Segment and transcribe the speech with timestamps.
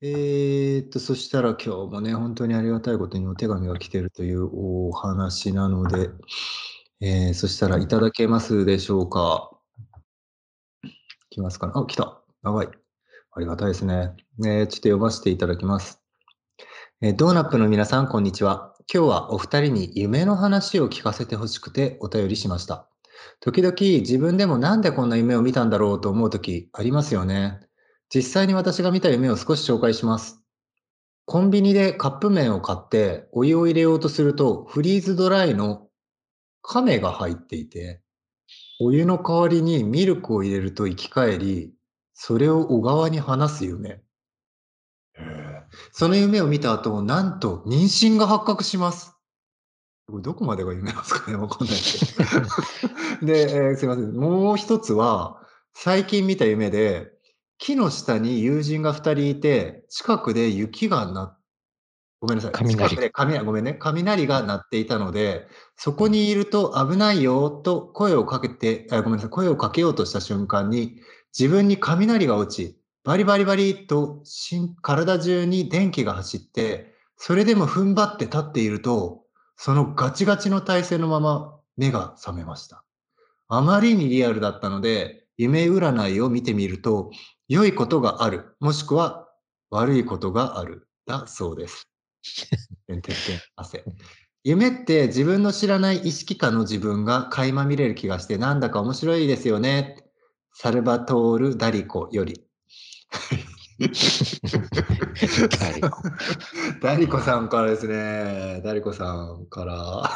[0.00, 4.48] えっと、そしたら今日もね、ほんとにありがたいことにお手紙が来てるという
[4.88, 6.10] お話なので、
[7.00, 9.50] ええ、そしたらいただけますでしょうか？
[11.30, 11.72] 来ますかね？
[11.74, 12.22] あ、来た。
[12.44, 12.68] 長い。
[13.32, 14.14] ありがたいですね。
[14.46, 16.00] ええ、ちょっと読ましていただきます。
[17.02, 18.76] え、ドーナップの皆さん、こんにちは。
[18.92, 22.88] 今日はお二人に夢の話を聞かせて欲しくてお便りしました。
[23.40, 27.60] 時々自分でもなんでこんな夢を見たんだろうと思う時ありますよね。
[28.14, 30.42] 実際に私が見た夢を少し紹介します。
[31.26, 35.88] コンビニでカップ麺を買ってお湯を入れようとすると、フリーズドライの
[36.62, 38.00] 亀が入っていて、
[38.80, 41.74] お湯の代わりにミルクを入れると生き返り、
[42.14, 44.02] それを小川に放す夢。
[45.92, 49.14] その夢を見た後、なんと妊娠が発覚します。
[50.10, 52.30] これどこまでが夢なんすかね、わかんないですけど。
[53.26, 54.16] で、ええ、すいません。
[54.16, 55.42] もう一つは、
[55.74, 57.12] 最近見た夢で、
[57.58, 61.38] 木の下に友人が2人いて、近くで雪がな
[62.20, 62.52] ごめんなさい。
[62.52, 62.96] 近く雷。
[62.96, 71.00] でかみなごめんね、雷が鳴っていたので、そこにいると危ないよと声をかけてあ、ごめんなさい、声をかけようとした瞬間に、
[71.38, 74.22] 自分に雷が落ち、バリバリバリと
[74.82, 79.22] 体中に電気が走って、それでも踏ん張って立っていると、
[79.56, 82.84] そのガチガチの体勢のまま目が覚めました。
[83.48, 87.10] あまりにリアルだったので、夢占いを見てみると、
[87.48, 89.28] 良いことがある、もしくは
[89.70, 91.88] 悪いことがある、だそうです。
[93.56, 93.84] 汗。
[94.44, 99.96] 夢って自分の知らない意識下の自分が垣間見れる気がして、なんだか面白いですよね。
[100.52, 102.44] サルバトール・ダリコより。
[105.58, 106.02] ダリコ。
[106.82, 108.60] ダリコさんからですね。
[108.62, 110.10] ダリコさんから。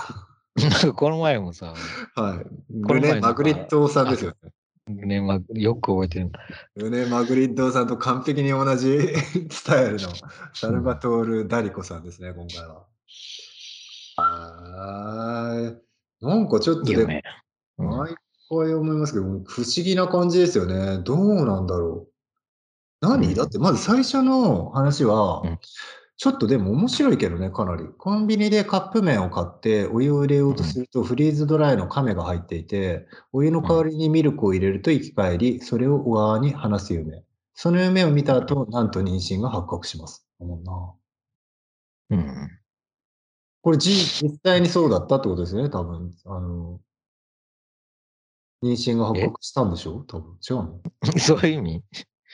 [0.95, 1.75] この前もさ、
[2.15, 2.83] はい。
[2.87, 4.53] この前なんマグリッか、トさんであ、すよね。
[4.89, 6.33] ね、ま、よく覚えてる。
[6.77, 8.99] ルネ・マグリットさんと完璧に同じ
[9.51, 10.09] スタイルの
[10.55, 10.99] サルバうん。
[11.01, 12.87] トール・ダリコさんですね、今回は。
[14.17, 15.79] は
[16.21, 16.25] い。
[16.25, 17.23] なんかちょっとで夢。
[17.79, 17.89] うん。
[17.91, 18.15] 毎
[18.51, 20.99] 回思いますけど、不思議な感じですよね。
[21.05, 22.09] どうなんだろ
[23.03, 23.07] う。
[23.07, 23.35] う何？
[23.35, 23.63] だってん。
[23.63, 25.59] まず最初の話は、うん。
[26.19, 27.85] ちょっとでも面白いけどね、かなり。
[27.99, 30.67] コンビニでカップ麺を買ってお湯を入れようとうん。
[30.67, 33.67] すると、フリーズドライの亀が入っていて、お湯のうん。
[33.67, 37.25] 代わりにミルクを入れると生き返り、それを小川に放す夢。
[37.55, 38.45] その夢を見たうん。
[38.45, 40.27] 後、なんと妊娠が発覚します。
[40.39, 40.95] おもんな。
[42.11, 42.51] うん。
[43.63, 43.91] これ、じ
[44.23, 46.13] 実際にそうだったってことですよね、多分。
[46.27, 46.81] あの
[48.63, 49.25] 妊娠が発え？
[49.27, 50.05] 覚したんでしょ？
[50.07, 50.37] 多分。
[50.49, 50.81] 違うの？
[51.19, 51.85] そういう意味？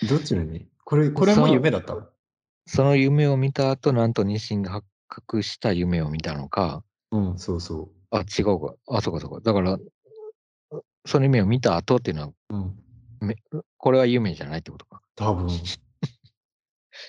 [0.08, 0.68] どっちの意味？
[0.84, 2.06] これこれもそ夢だったの？
[2.68, 7.90] その夢を見た後、なんと妊娠が発覚した夢を見たのかうん、そうそう。
[8.10, 8.74] あ、違うか。
[8.88, 9.40] あ、そうかそうか。
[9.40, 9.78] だから、
[11.06, 12.74] その夢を見た後っていうのは、うん。
[13.20, 13.36] め
[13.78, 15.00] これは夢じゃないってことか。
[15.16, 15.46] 多分。
[15.46, 15.54] ね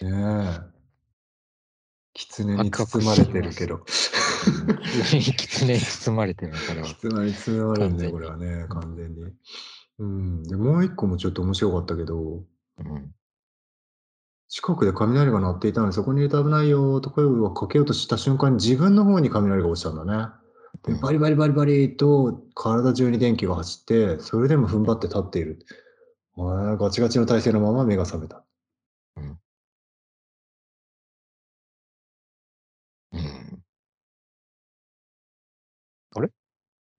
[0.02, 0.60] え。
[2.14, 3.26] 狐に包まれ。
[3.26, 3.76] てるけど。
[3.76, 3.84] うん。
[5.12, 6.88] 狐に包まれてるね、これは。
[6.88, 8.10] 狐に包まれるね。
[8.10, 8.70] これはね、うん。
[8.70, 9.34] 完全に。
[9.98, 12.46] うん、で、もう一個もちょっと面白かったけど
[12.78, 13.14] うん。
[14.50, 20.34] 近くで雷が鳴っていたので、そこにいると危ないよと声をかけようとした瞬間に、自分の方に雷が落ちたんだね。
[20.84, 21.14] で、バうん。
[21.14, 25.60] リバリバリバリと体中に電気が走って、それでも踏ん張って立っている。
[26.36, 28.44] ガチガチの体勢のまま目が覚めた。
[29.18, 29.40] うん。
[33.14, 33.64] うん。
[36.16, 36.28] あれ？
[36.28, 36.32] ん？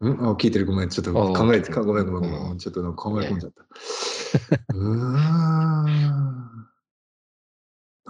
[0.03, 1.73] あ、聞いてる、ごめん、ちょっと考えて。
[1.73, 2.59] ごめんごめんごめん。
[2.59, 3.21] ちょっと考。
[3.23, 3.65] え込んじゃった。
[4.75, 6.70] うーん。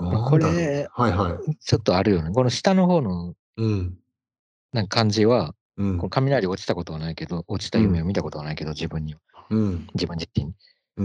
[0.01, 0.39] ま、こ。
[0.39, 1.57] れ、はいはい。
[1.57, 2.31] ちょっとあるよね。
[2.33, 3.99] この下の方のうん。
[4.73, 6.11] なん感じは、このうん。
[6.11, 7.85] 雷落ちたことはないけど落ちたうん。
[7.85, 9.21] 夢を見たことはないけど、自分には。
[9.51, 9.87] うん。
[9.95, 10.55] 自分自身に。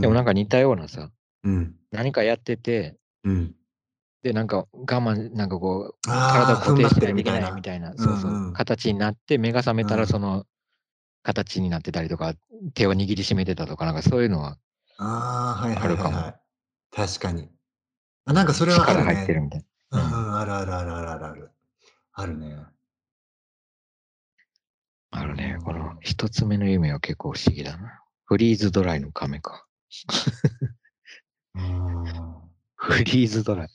[0.01, 0.23] でもなうん。
[0.23, 1.09] んか似たようなさ
[1.43, 1.75] うん。
[1.91, 3.55] 何かやっててうん。
[4.23, 7.91] で、なんか我慢なんかこう、体を固定しないといけないるみたいな。
[7.91, 8.53] みたいな、うそうそう、んうん。
[8.53, 10.07] 形になって目が覚めたらうん。
[10.07, 10.45] その
[11.23, 12.33] 形になってたりとか、
[12.73, 14.57] 手を握りしめてたとか、なんかそういうのは
[14.97, 16.09] あるかも。
[16.09, 16.35] はいはいはい。
[16.91, 17.49] 確かに。
[18.25, 19.13] あ、なんかそれはあ力るね。
[19.13, 19.65] 入ってるみたい。
[19.91, 20.11] うんううん。
[20.11, 21.51] ん、あるあるあるあるあるある。
[22.13, 22.57] あるね。
[25.11, 25.57] あるね。
[25.63, 25.99] このん。
[26.01, 28.01] 1つ目の夢は結構不思議だな。
[28.25, 29.65] フリーズドライの亀か。
[32.75, 33.69] フリーズドライ。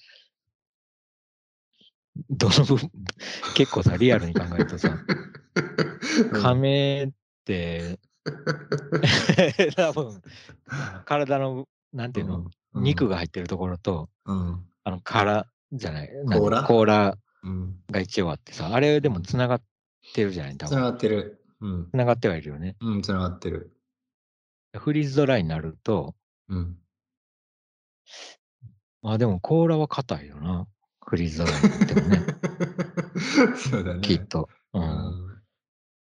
[2.31, 2.91] どの部分
[3.55, 5.01] 結構さ、リアルに考えるとさ、
[6.31, 6.41] うん。
[6.43, 7.11] 亀っ
[7.45, 7.99] て
[9.77, 10.23] 多分、
[11.05, 12.45] 体のなんていうの？
[12.75, 14.65] 肉が入ってるところと、うん。
[14.85, 16.63] あの殻じゃない、なんていうの、甲羅？
[16.65, 17.77] 甲羅うん。
[17.91, 19.15] が一応あってさ、あれでうん。
[19.15, 19.63] も繋がっ
[20.15, 20.71] てるじゃない、多分。
[20.77, 21.45] 繋がってる。
[21.61, 21.91] うん。
[21.91, 22.77] 繋がってはいるよね。
[22.81, 23.73] うん、繋がってる。
[24.79, 26.15] フリーズドライになると
[26.49, 26.77] うん。
[29.03, 30.67] まあでも甲羅は硬いよな。
[31.07, 32.19] フリーズドライになってもね、
[33.57, 34.01] そうだね。
[34.03, 34.49] きっと。
[34.75, 34.79] う。
[34.79, 35.43] うんん。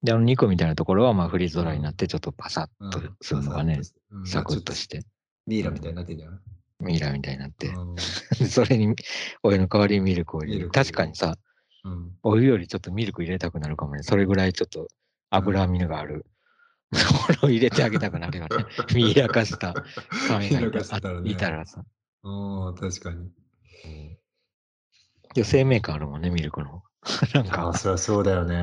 [0.03, 5.03] で、あの肉みたいなところはまあフリーズドライになってちょっとパサッとうんするのがね、うんサクッとして、
[5.47, 6.39] ミイラみたいになってんじゃない
[6.79, 7.95] ミイラみたいになって、うん
[8.49, 8.95] それに
[9.43, 10.69] お湯の代わりにミルクを入れる。
[10.71, 11.35] 確かにさ、
[11.83, 14.03] うんお湯よりちょっとミルク入れたくなるかもね。
[14.03, 14.87] それぐらいちょっと
[15.29, 16.25] 脂身がある。
[16.93, 16.99] も
[17.41, 18.65] のを入れてあげたくなるよね。
[18.93, 19.73] ミイラ化した
[20.27, 21.83] 亀がミイラいた化したらねいたらさ。
[22.23, 23.27] うん、確かに。
[25.35, 26.83] いや生命感あるもんね、ミルクの。
[27.33, 27.73] なんあかあ、。
[27.73, 28.55] そりゃそうだよね。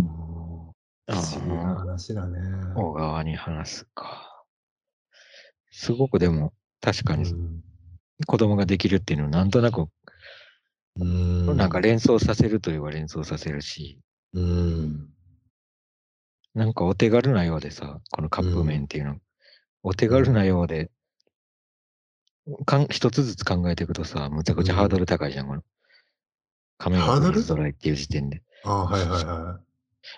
[0.00, 0.74] うんも
[1.08, 2.38] うあ不思議な話だね。
[2.76, 4.27] 小川に話すか。
[5.80, 7.62] すごくでも、確かにうん
[8.26, 9.86] 子供ができるっていうのをなんとなく、
[10.98, 11.56] うん。
[11.56, 14.00] なんか連想させるといえば連想させるし、
[14.32, 15.08] うん。
[16.52, 19.16] なんかお手軽なようでさ、このカップ麺っていうの、
[19.84, 20.90] お手軽なようで、
[22.66, 25.62] かん一つずつ考えていくとさ、むちゃくちゃハードル高いじゃん、この。
[26.76, 27.26] カメラハードル？
[27.26, 28.42] フリーズドライっていう時点で。
[28.64, 29.64] ああ、はいはいはい。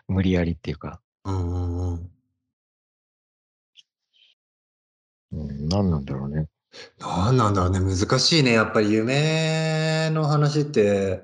[0.09, 2.11] 無理やりっていうか、うんうんうん。
[5.33, 6.47] うん、何なんだろうね。
[6.99, 7.81] なんなんだろうね。
[7.81, 8.53] 難しいね。
[8.53, 11.23] やっぱり夢の話って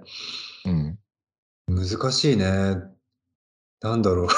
[0.64, 0.98] うん。
[1.68, 2.76] 難しいね。
[3.80, 4.28] なんだろう。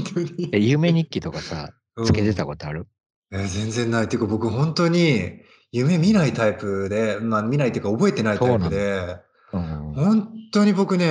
[0.56, 1.72] 夢日記とかさ、
[2.04, 2.86] つけてたうんことある、
[3.30, 4.08] えー全然ない。
[4.08, 5.40] ていうか僕本当に
[5.72, 9.18] 夢見ないタイプで、まあ見ないっていうか覚えてないタイプで、
[9.52, 9.92] うん。
[9.94, 11.10] 本当に僕ね、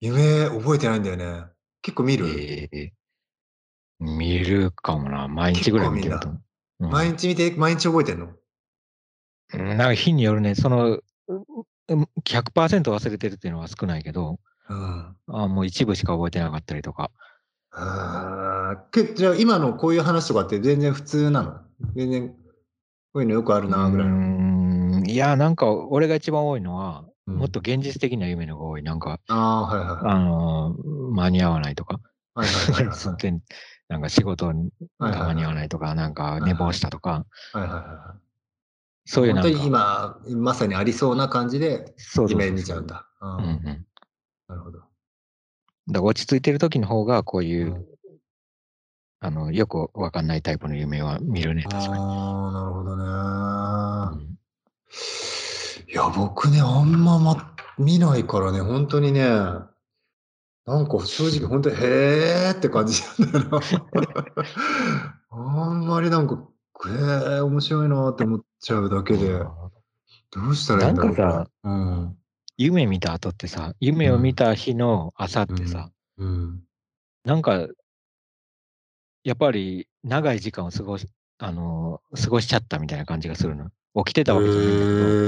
[0.00, 1.46] 夢覚えてないんだよね。
[1.82, 2.92] 結構見る、ええ
[4.00, 5.28] 見るかもな。
[5.28, 6.43] 毎日ぐらい見てると思う。
[6.80, 8.28] うん毎日見て、毎日覚えてんの？
[9.54, 11.42] うんなんか日によるね、その、うう
[12.24, 14.38] 100%忘れてるっていうのは少ないけど、
[14.68, 15.16] うん。
[15.28, 17.10] あもう一部しか覚えてなかったりとか。
[17.70, 21.60] あーけじゃあ今のこういう話とかって全然普通なの？
[21.94, 22.34] 全然こ
[23.16, 25.04] ういうのよくあるなぐらいうの。
[25.04, 28.82] いや、なんか俺が一番多いのは、うんもっと現実的な夢のが多い。
[28.82, 29.98] なんか、ああ、はいはいはい。
[30.14, 31.98] あのー間に合わないとか、
[32.34, 32.96] はいはいはいはい
[33.88, 34.54] なんか仕事が
[34.98, 37.26] はいはい間に合わないとか、なんか寝坊したとか、
[39.04, 39.30] そうい。
[39.30, 41.94] うなんか、に今、まさにありそうな感じで
[42.28, 43.06] 夢見ちゃうんだ。
[43.20, 44.80] なるほど。
[45.88, 47.86] だ落ち着いてる時の方が、こういう、うん
[49.20, 51.94] あの、よくわかんないタイプの夢は見るね、確かに。
[51.94, 53.04] ああ、なるほどね。
[54.18, 54.34] うん
[55.88, 59.28] いや、僕ね、あんま、ま、見ないからね、本当にね、
[60.66, 63.60] なんか正直本当に、へーって感じなんだよな。
[65.30, 66.48] あんまりなんか、
[66.86, 69.38] へー、面白いなって思っちゃうだけで、
[70.30, 72.16] どうしたらいいんだろうなんかさ、うん。
[72.56, 76.62] 夢見た後ってさ、夢を見た日の朝ってさ、うん。
[77.24, 77.66] なんか、
[79.22, 81.08] やっぱり長い時間を過ごし、
[81.38, 83.70] あのー過ごしちゃったみたいな感じがするの。
[84.04, 85.18] 起きてたわけじゃないんだけど。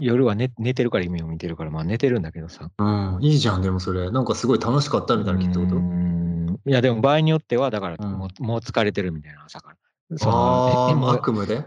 [0.00, 2.70] 夜は寝寝てるから夢を見てるから、まあ寝てるんだけどさ。
[2.78, 4.10] うん、いいじゃん、でもそれ。
[4.10, 5.76] なんかすごい楽しかったみたいなきってこと？
[5.76, 10.18] うーんいや、でも場合によっては、だからうんもう,、もう疲れてるみたいな朝から。
[10.18, 11.60] そのああ、えもう悪夢で？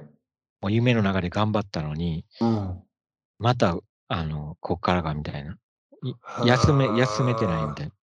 [0.62, 2.82] もう夢の中で頑張ったのに、うん。
[3.40, 3.78] また、
[4.10, 5.58] あの、こっからがみたいな。
[6.04, 7.94] い休め、休めてないみたいな。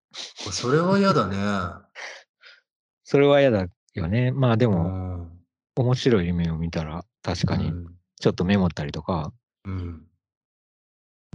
[0.53, 1.37] それは嫌だね。
[3.05, 4.33] それは嫌だよね。
[4.33, 5.31] まあでうも、ん。
[5.77, 7.87] 面白い夢を見たら、確かにうん。
[8.21, 9.33] ちょっとメモったりとか、
[9.65, 10.07] うん。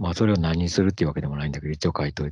[0.00, 2.24] まあそれを何にするっていうわけでもないんだけど、一応書いと。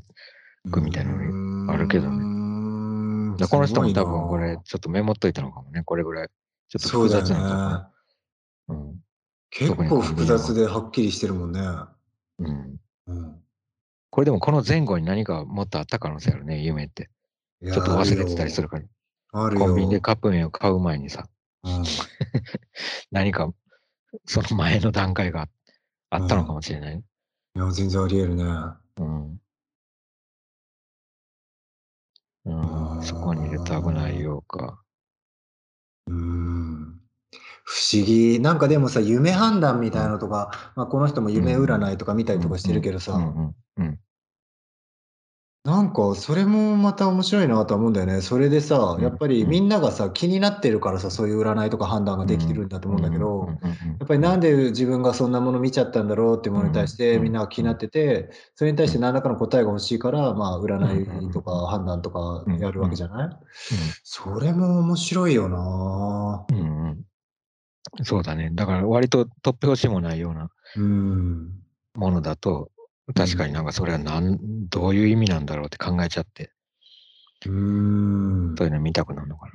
[0.70, 5.82] くみたいなのあるけどねねだこの人も多分これ、ちょっとメモっといたのかもね。
[5.84, 6.28] これぐらい。
[6.68, 7.90] ちょっと複雑な
[8.66, 8.80] とこね。
[8.80, 8.96] うん。
[9.50, 11.60] 結構複雑ではっきりしてるもんね。
[12.40, 12.76] うん。
[13.06, 13.37] うん。
[14.10, 17.10] これでもこの前後に何かもっとあった可能性あるね、夢って。
[17.62, 18.84] ちょっと忘れてたりするから。
[19.32, 19.66] あるよ。
[19.66, 21.28] コンビニでカップ麺を買う前にさ、
[21.62, 21.84] うん。
[23.12, 23.52] 何か
[24.26, 25.48] その前の段階が
[26.10, 27.02] あったのかもしれない。
[27.58, 28.44] いや、全然あり得るね。
[28.98, 29.40] うん。
[32.44, 34.80] うん、そこに入れた危ないようか。
[36.06, 37.00] うーん
[37.64, 38.38] 不思議。
[38.38, 43.18] なんかでもさ、夢判断みたいなのとか、まあ、この人も夢占いとか見たりとかしてるけどさ、
[45.68, 48.22] なんかそれもまた面白いなとは思うんだよね。
[48.22, 49.02] それでさ、うん。
[49.02, 57.25] やっぱりみんながさ、気になってるからさ、そういう占いとか判断ができてるんだと思うんだけど、やっぱりなんで、で自分がそんなもの見ちゃったんだろうっていうものに対してうん。
[57.25, 63.28] みんなが気になってて、それに対して何らかの答えが欲しいから、まあ占いとか判断とかやるわけじゃない？
[64.04, 66.46] それも面白いよな。
[66.50, 67.04] うん。
[68.04, 68.52] そうだね。
[68.54, 70.48] だから割と突拍子もないような
[70.78, 71.50] うん。
[71.94, 72.70] ものだと、
[73.14, 76.50] 確かになんかそれはなんどういう意味なんだろうって考えちゃって、
[77.46, 78.54] うん。
[78.56, 79.52] そういうの見たくなるのかな。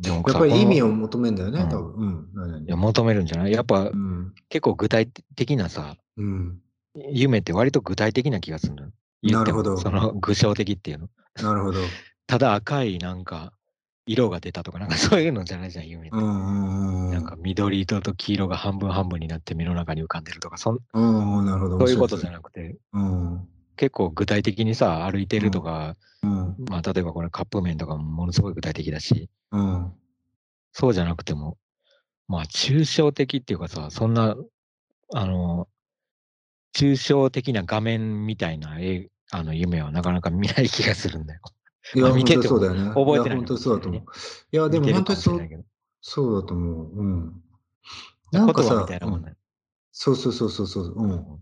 [0.00, 0.86] でもやっぱり意味を。
[0.86, 1.94] を求めんだよね、うん多分。
[1.94, 2.64] うん。
[2.66, 3.52] いや、求めるんじゃない？
[3.52, 4.32] やっぱうん。
[4.48, 6.60] 結構具体的なさ、うん。
[6.94, 8.90] 夢って割と具体的な気がするの。
[9.22, 11.08] なるほどその具象的っていうの。
[11.42, 11.80] なるほど。
[12.26, 13.52] ただ赤いなんか
[14.06, 16.16] 色が出たとかなんか そういうのじゃないじゃん、夢って。
[16.16, 21.78] なんか緑色と黄色が半分半分になって目の中に浮かんでるとか、そんうん、なるほど。
[21.80, 23.48] そういうことじゃななくて、うん。
[23.76, 26.56] 結構具体的にさ、歩いてるとか、うん。
[26.68, 29.92] まあ例えばこれカップ麺とかもものすごい具体的だし、うん。
[30.72, 31.56] そうじゃなくても、
[32.28, 34.36] まあ抽象的っていうかさ、そんな、
[35.14, 35.68] あの、
[36.74, 41.40] 抽象的な画面みたいな絵あの夢はなかなか見ない気がするんだよ。
[41.94, 42.88] いや、見ててそうだよね。
[42.90, 44.02] 覚えてないいや、本当にそうだと思う。
[44.02, 45.64] いや、でも本当にそう。
[46.00, 46.90] そうだと思う。
[46.94, 47.42] うん。
[48.32, 48.86] 言なんかさ。
[49.92, 50.94] そうそうそうそうそう。
[50.96, 51.40] うん。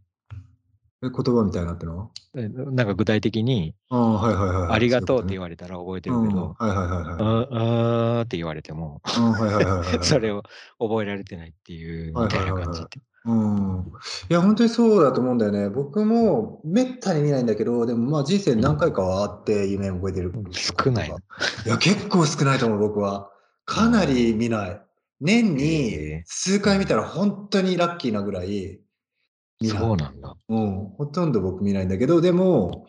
[1.05, 2.11] え、言葉みたいになってるの？
[2.35, 4.71] でなんか具体的に、ああ、はいはいはいはい。
[4.73, 7.05] ありがとうって言わわれたら覚えてれるけど、はいはいはいはい。
[7.05, 9.99] ああーって言われても、うん、はいはいはいはいはい。
[10.05, 10.43] それを
[10.79, 13.01] 覚えられてないっていうみたいな感じって。
[13.25, 13.93] うん。
[14.33, 15.69] いや、本当にそうだと思うんだよね。
[15.69, 20.33] 僕もめったに見ないんだけど、でもまあ人生何回かはあって夢を覚えてる。
[20.53, 21.19] 少ないの。
[21.19, 23.31] いや、結構少ないと思う、僕は。
[23.67, 24.81] かなり見ない。
[25.21, 28.81] 年に数回見たら本当にラッキーなぐらい
[29.61, 29.79] 見ない。
[29.79, 30.35] そうなんだ。
[30.49, 32.87] うん、ほとんど僕見ないんだけど、でも、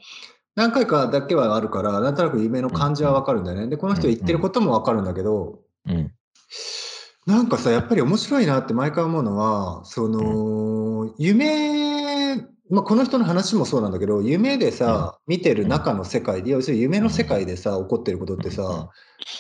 [0.55, 3.67] 何回かだけはあるから、なんとなく夢の感じはわかるんだよね。
[3.67, 6.09] で、この人言ってることもわかるんだけど、うん。
[7.25, 12.35] なんかさ、やっぱり面白いなって毎回思うのは、その、夢、
[12.69, 18.89] まあ、この人の話もそうなんだけど、夢でさ、見てる中の世界で、要するに夢の世界でさ、起こってることってさ、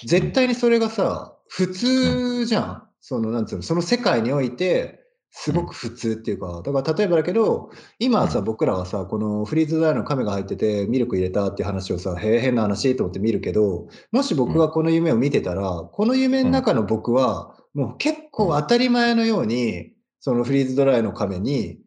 [0.05, 2.83] 絶対にそれがさ、普通じゃん。
[3.01, 5.03] その、なんつうの、その世界において、
[5.35, 8.45] すごく普通っていうか、だから例えばだけど、今はさ、うん。
[8.45, 21.79] 僕らはさ、このフリーズドライの亀が入ってて、ミルク入れたっていう話をさ、へえ、変な話と思って見るけど、もし僕がこの夢を見てたら、この夢の中の僕は、もう結構当たり前のように、そのフリーズドライの亀に、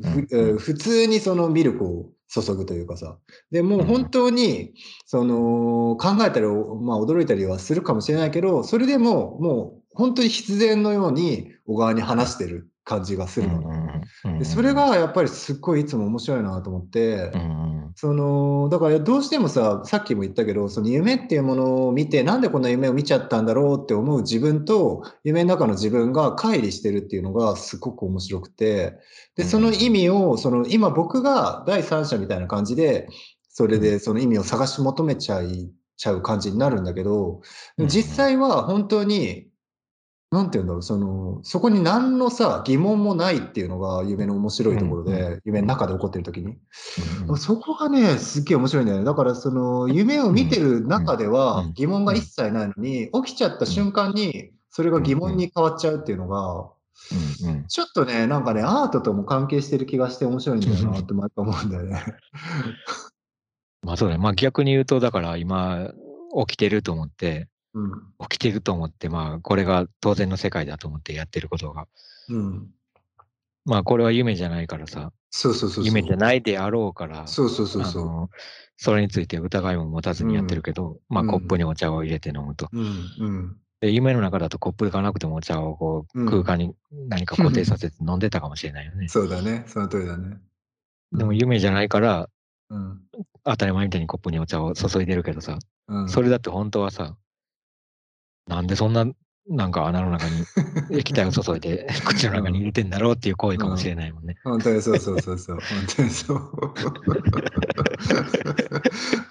[0.00, 3.18] 普通にそのミルクを注ぐというかさ。
[3.50, 4.74] で、もう本当に、
[5.06, 13.62] その、考えたり、まあ驚いたりはするかもしれないけど、それでも、もう本当に必然のように小川に話してる感じがするの。
[14.38, 17.32] でそれがやっぱりすっごいいつも面白いなと思って、
[17.96, 28.94] その、だからどうしてもさ、さっきも言ったけど、その夢っていうものを見て、なんでこんな夢を見ちゃったんだろうって思う自分と、夢の中の自分が乖離してるっていうのがすごく面白くて、
[29.36, 33.08] で、その意味を、その今僕が第三者みたいな感じで、
[33.48, 37.40] それでその意味を探し求めちゃい、ちゃう感じになるんだけど、
[37.86, 39.47] 実際は本当に、
[40.30, 46.58] なんて言うんだろう、その、そこに何のさ、疑問もないっていうのが夢の面白いところうんうで、夢の中で起こってる時に。
[47.38, 49.04] そこがね、すっげえ面白いんだよね。
[49.04, 56.68] だから、その、夢を見てる中でうんうんは疑問が一切ないのに、起きちゃった瞬間に、それが疑問に変わっちゃうっていうのが、
[57.68, 62.04] ちょっとね、なんかね、アートとも関係してる気がして面白いんだよなって毎回思うんだよね。
[63.82, 64.22] まあそうだね。
[64.22, 65.90] まあ逆に言うと、だから今、
[66.46, 67.48] 起きてると思って、うん。
[68.28, 71.86] 起きてると思って、まあこれが当然の世界だと思ってやってることが、
[72.28, 72.70] うん。
[73.64, 75.84] まあこれは夢じゃないからさ、そうそうそうそう。
[75.84, 78.36] 夢じゃないであろうから、そうそうそうそう。
[78.76, 82.68] それについて疑いも持たずにやってるけど、まあうんコップにお茶を入れて飲むと。
[82.72, 82.82] うん。
[83.18, 83.56] うん。
[83.80, 86.74] で夢の中だとコップがなくてもお茶をこううん空間に
[87.08, 89.06] 何か固定させて飲んでたかもしれないよね。
[89.08, 89.64] そうだね。
[89.66, 90.38] その通りだね。
[91.12, 92.28] でも夢じゃないから、
[92.70, 93.00] うん。
[93.44, 95.58] 当たり前みたいにコップにお茶を注いでるけどさ、
[95.88, 96.08] うん。
[96.08, 97.16] それだって本当はさ、
[98.48, 99.06] なんでそんな、
[99.50, 100.44] なんか穴の中に
[100.98, 104.36] 液体を注いで 口の中に入れてんだろうっていう行為かもしれないもんね。
[104.44, 105.56] 本当にそうそうそうそう。
[105.56, 105.62] 本
[105.96, 106.38] 当にそう。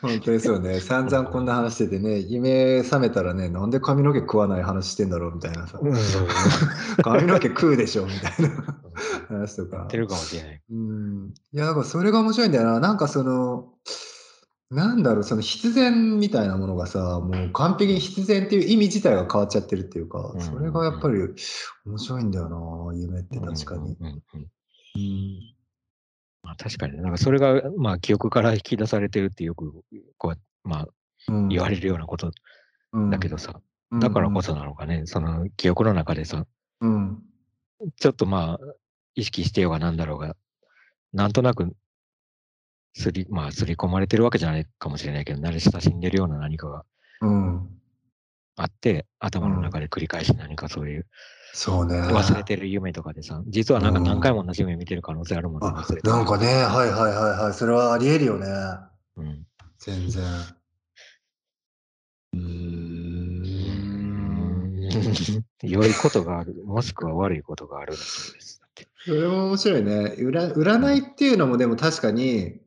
[0.02, 0.80] 本当にそうね。
[0.80, 5.80] 散々こんな話しててね、夢覚めたらね、なんで髪の毛食わない話してんだろうみたいなさ。
[7.04, 8.82] 髪の毛食うでしょみたいな
[9.28, 9.98] 話とかて。
[9.98, 10.62] るかもしれない。
[10.72, 11.34] うん。
[11.54, 12.80] いや、だからそれが面白いんだよな。
[12.80, 13.68] なんかその、
[14.70, 21.20] なんだろう、その必然みたいなものがさ、もう完璧に必然っていう意味自体が変わっちゃってるっていうかう、んそれがやっぱり
[21.86, 23.98] 面白いんだよな、夢って確かに。
[26.44, 29.84] まあ、確かにね、なんかそれが、まあ、記憶から引き出されてるってよく
[30.18, 30.88] こう、まあ、
[31.30, 31.48] うん。
[31.50, 32.32] 言われるようなこと
[33.12, 33.60] だけどさ、
[33.92, 34.00] うん。
[34.00, 36.46] だからこそなのかね、その記憶の中でさ、
[36.82, 37.24] うん。
[37.98, 38.74] ちょっとまあ、
[39.16, 40.36] 意識してようがなんだろうが、
[41.14, 41.74] なんとなく、
[42.98, 46.84] すり、まあ、すり込まれてるわけじゃないかもしれないけど、慣れ親しんでるような何かが
[47.22, 47.70] うん。
[48.56, 51.06] あって、頭の中で繰り返し何かそういう
[51.54, 52.00] そうね。
[52.00, 57.54] 忘れてる夢とかでさ、実はなんか何回も同じ夢見てる可能性あるもんね、あ忘れてるなんかね、はいはいはいはい。
[57.54, 58.48] それはありえるよね。
[59.18, 59.46] うん。
[59.80, 60.24] 全然。
[62.34, 62.88] うーん。
[65.64, 68.62] 良いことがある、もしくは悪いことがあるだそうです。
[69.06, 70.16] それも面白いね。
[70.18, 72.62] 占占いっていうのもでも確かにうん、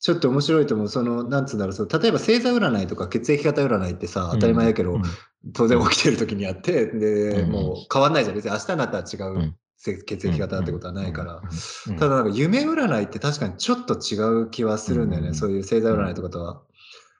[0.00, 0.88] ちょっと面白いと思う。
[0.88, 5.02] その、なんつうんだろう、その例えば星座占いとか血液型占いってさ、当たり前だけど、うん。
[5.52, 7.50] 当然起きてる時にやって、で、うん。
[7.50, 8.36] もう変わんないじゃん。
[8.36, 9.56] 別に明日になったら違ううん。
[9.76, 11.42] せ血液型ってことはないから。
[11.88, 11.96] うん。
[11.96, 15.28] ただなんか夢占いって確かにちょっと違う気はするんだよね。
[15.28, 15.34] うん。
[15.34, 16.62] そういう星座占いとかとは。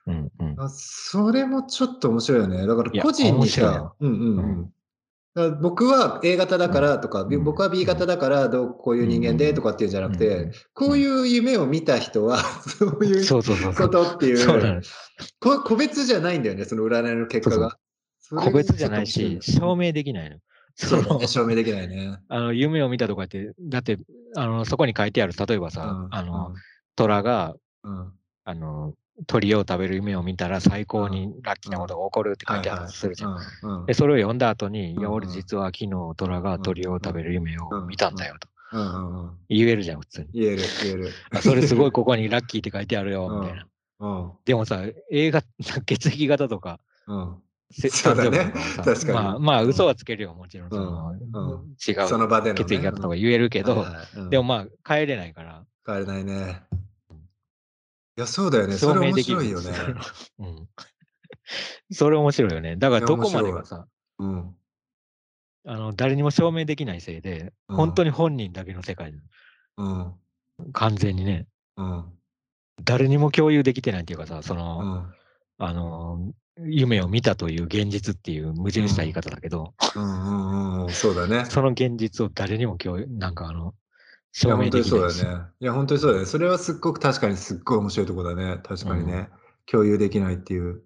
[0.07, 0.31] うん。
[0.39, 0.55] うん。
[0.57, 2.65] あそれもちょっと面白いよね。
[2.65, 4.13] だから個人にさよ、うん。
[4.13, 4.71] うん
[5.61, 7.43] 僕は A 型だからとか、うん。
[7.43, 10.51] 僕は B 型だからどうこういう人間でとかっていうんじゃなくて、うん。
[10.73, 13.91] こういう夢を見た人はそういうそうそうそうそこう。
[13.91, 14.81] とっていうそう
[15.63, 17.77] 個別じゃないんだよね、その占いの結果が。
[18.19, 20.37] それが個別じゃないし、証明できないの。
[20.75, 22.17] そのね証明できないね。
[22.29, 23.97] あの夢を見たとかって、だって、
[24.35, 26.53] あのそこに書いてある、例えばさ、あの、
[26.95, 28.11] 虎が、うん、うん。
[28.45, 28.93] あの、
[29.27, 33.85] 鳥を食べる夢を見たら最高にラッキーなことが起こるって書いてあるとするじゃん。
[33.85, 35.13] で、それを読んだ後に、いや、うん。
[35.13, 38.49] 俺実は昨日虎が鳥を食べる夢を見たんだよと
[39.49, 40.27] 言えるじゃん、普通に。
[40.33, 41.09] 言える、言える。
[41.31, 43.67] あそれすごいここにラッキーって書いてあるよ、みたいな。
[43.99, 44.31] うん。
[44.43, 44.81] でもさ、
[45.11, 45.41] 映画、
[45.85, 48.53] 血液型とか、そうだね。
[48.83, 49.13] 確かに。
[49.13, 50.69] まあ、まあ、嘘はつけるよ、もちろん。
[50.69, 51.13] その
[51.87, 52.53] 違うその場で。
[52.53, 53.85] 血液型とか言えるけど、
[54.29, 56.63] でもまあ、帰れないから、変えれないね。
[58.17, 58.77] いや、そうだよね。
[58.77, 59.71] それ面証明できる白いよね。
[60.39, 60.69] うん。
[61.91, 62.77] それ面白いよね。
[62.77, 63.87] だからどこまでがさ、
[64.19, 64.55] うん。
[65.67, 69.19] あの誰にも証明できないせいで、うん本当に本人だけの世界な
[69.77, 69.87] うん。
[69.87, 70.17] の
[70.71, 72.05] 完全にね、うん。
[72.83, 74.79] 誰にも共有できてないっていうかさ、その、
[75.59, 75.65] うん。
[75.65, 80.89] あの、夢を見たという現実っていう矛盾した言い方だけど、うんうんうん。
[80.91, 81.45] そうだね。
[81.45, 83.73] その現実を誰にも共有、なんかあの、
[84.43, 84.99] いや、本当にそう。
[85.01, 85.45] だよね。
[85.59, 86.25] いや、本当にそうだよね。
[86.27, 88.59] それはすっごく確かにすっごい面白いところだね。
[88.63, 89.29] 確かにね。
[89.65, 90.81] 共有できないっていう。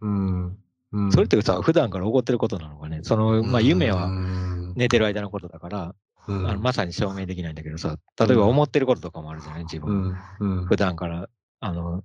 [0.00, 0.58] うんうん。
[0.92, 1.12] うん。
[1.12, 3.00] それってさ、普段から起こってることなのかね。
[3.02, 5.94] その、まあ夢はうん寝てる間のことだから、
[6.28, 10.08] うんあのまさに証明できないんだけどさ、例えば思ってることとかもあるじゃない、自う分。
[10.10, 10.16] ん。
[10.40, 10.66] うん。
[10.66, 11.28] 普段から、
[11.60, 12.02] あの、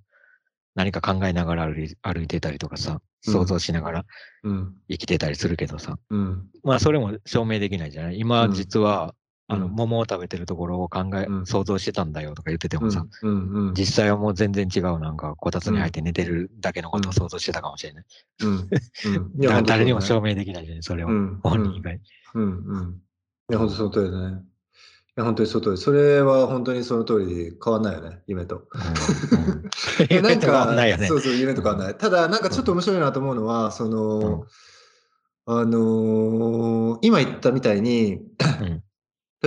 [0.76, 4.06] 何か考えながら歩いてたりとかさ、うん想像しながら
[4.44, 4.76] うん。
[4.88, 6.48] 生きてたりするけどさ、うん。
[6.64, 8.20] まあそれも証明できないじゃない？
[8.20, 9.16] 今うん実は、
[9.48, 13.68] あの、うん桃を食べてるところを考え、うん想像してたんだよとか言っててもさ、うん。
[13.68, 13.74] うん。
[13.74, 18.06] 実際はもう全然違うなんかこたつに入って寝てるだけのことを想像してたかもしれない。
[18.44, 18.70] うん。
[19.66, 21.08] 誰にも明証明できないじゃない、それを。
[21.08, 21.40] うん。
[21.44, 22.00] 本人以外。
[22.34, 23.02] うんうん。
[23.50, 24.42] いや、本当その通りだね。
[25.18, 25.78] いや、本当にその通り。
[25.78, 28.64] それは本当にその通りで変わんないよね、夢と。
[28.74, 29.70] うんうん
[30.10, 31.96] えなん変わかんないよねそうそう、夢と変わんない。
[31.96, 34.46] ただ、なんかちょっと面白いなと思うのは、その、
[35.46, 38.18] あのー今言ったみたいに、う
[38.66, 38.82] ん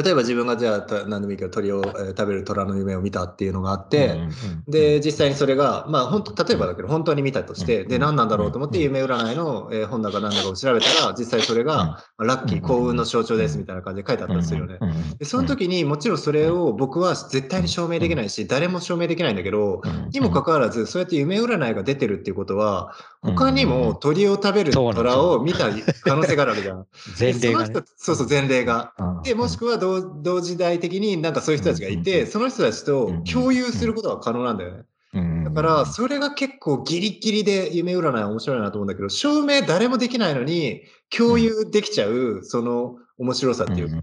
[0.02, 4.30] 例えば自分がじゃあ、た何でもいいけど、鳥を、えー食べる虎の夢を見たっていうのがあって、うんうんうん
[4.68, 14.78] で、実際にそれが、まあ、本当例えばだけど、本当に見たとして、で、うん何なんだろうと思って、うん夢占いの、えー本だか何だかを調べたら、実際それが、まあラッキー、幸運の象徴ですみたいな感じで書いてあったりするよね。
[15.18, 25.70] で、その時にもちろんそれを僕は絶対に証明できないし、誰も証明できないんだけど、うんにもかかわらず、そうやって夢占いが出てるっていうことは、うん他にも鳥を食べる虎を見た
[26.04, 26.86] 可能性があるわけじゃん。
[27.18, 28.92] 前例がそうそう、前例が。
[28.96, 34.82] うんで、もしくは同同時代的になんかそういう人たちがいうんて、その人たちと共有することが可能なんだよね。
[35.14, 44.00] うんだから、それが結構ギリギリで夢占いは面白いなと思うんだけど、証明誰もできないのに共有できちゃう、その面白さっていう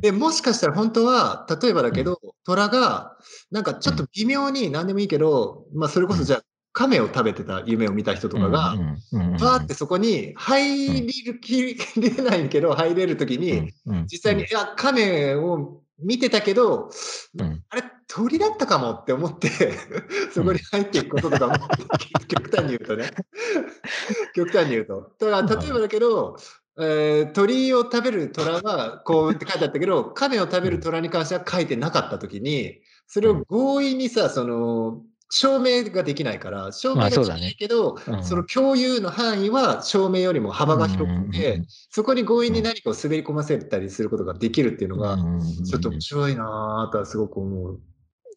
[0.00, 3.16] で、もしかしたら本当は、例えばだけど、虎が、
[3.50, 6.42] なんかちょっと微妙に何でもいいけど、まあそれこそじゃあ、
[6.78, 16.90] 亀を食べてた夢を見た人とかが、うんうんうんうんバーってそこに入りきれないけど、入れるときに、うん実際に、いや、亀を見てたけど、
[17.38, 17.64] うん。
[17.70, 19.48] あれ、鳥だったかもって思って、
[20.32, 21.54] そこに入っていくこととかも、
[22.28, 23.10] 極端に言うとね。
[24.34, 25.12] 極端に言うと。
[25.18, 26.36] だから、例えばだけど、
[26.78, 45.18] えー鳥を食べる虎は幸運って書いてあったけど、亀を食べる虎に関しては書いてなかったときに、それを強引にさ、その、証明ができないから、証明ができまあそうだねないけど、うんその共有の範囲は証明よりも幅が広くて、そこに強引に何かを滑り込ませたりすることができるっていうのが、
[45.64, 47.80] ちょっと面白いなぁとはすごく思う。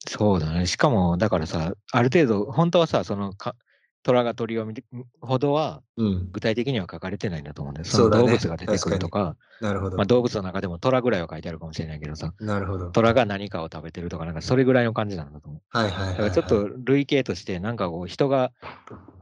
[0.07, 0.65] そうだね。
[0.65, 3.55] しかも、だからさ、ある程度、本当はさ、そのか、
[4.03, 4.83] 虎が鳥を見て
[5.19, 6.29] ほどは、うん。
[6.31, 7.85] 具体的には書かれてないんだと思うんだよ。
[7.85, 9.97] その動物が出てくるとか、なるほど。
[9.97, 12.89] まあ、動物の中でも虎ぐらいは書いてあるかもしれないけどさ、なるほど。
[12.89, 15.61] 虎が何かを食べてるとか、なんかそれぐらいの感じなんだと思う。
[15.77, 16.15] はいはいはい、はい。
[16.15, 18.51] だからちょっと類型として、なんかこう、人が、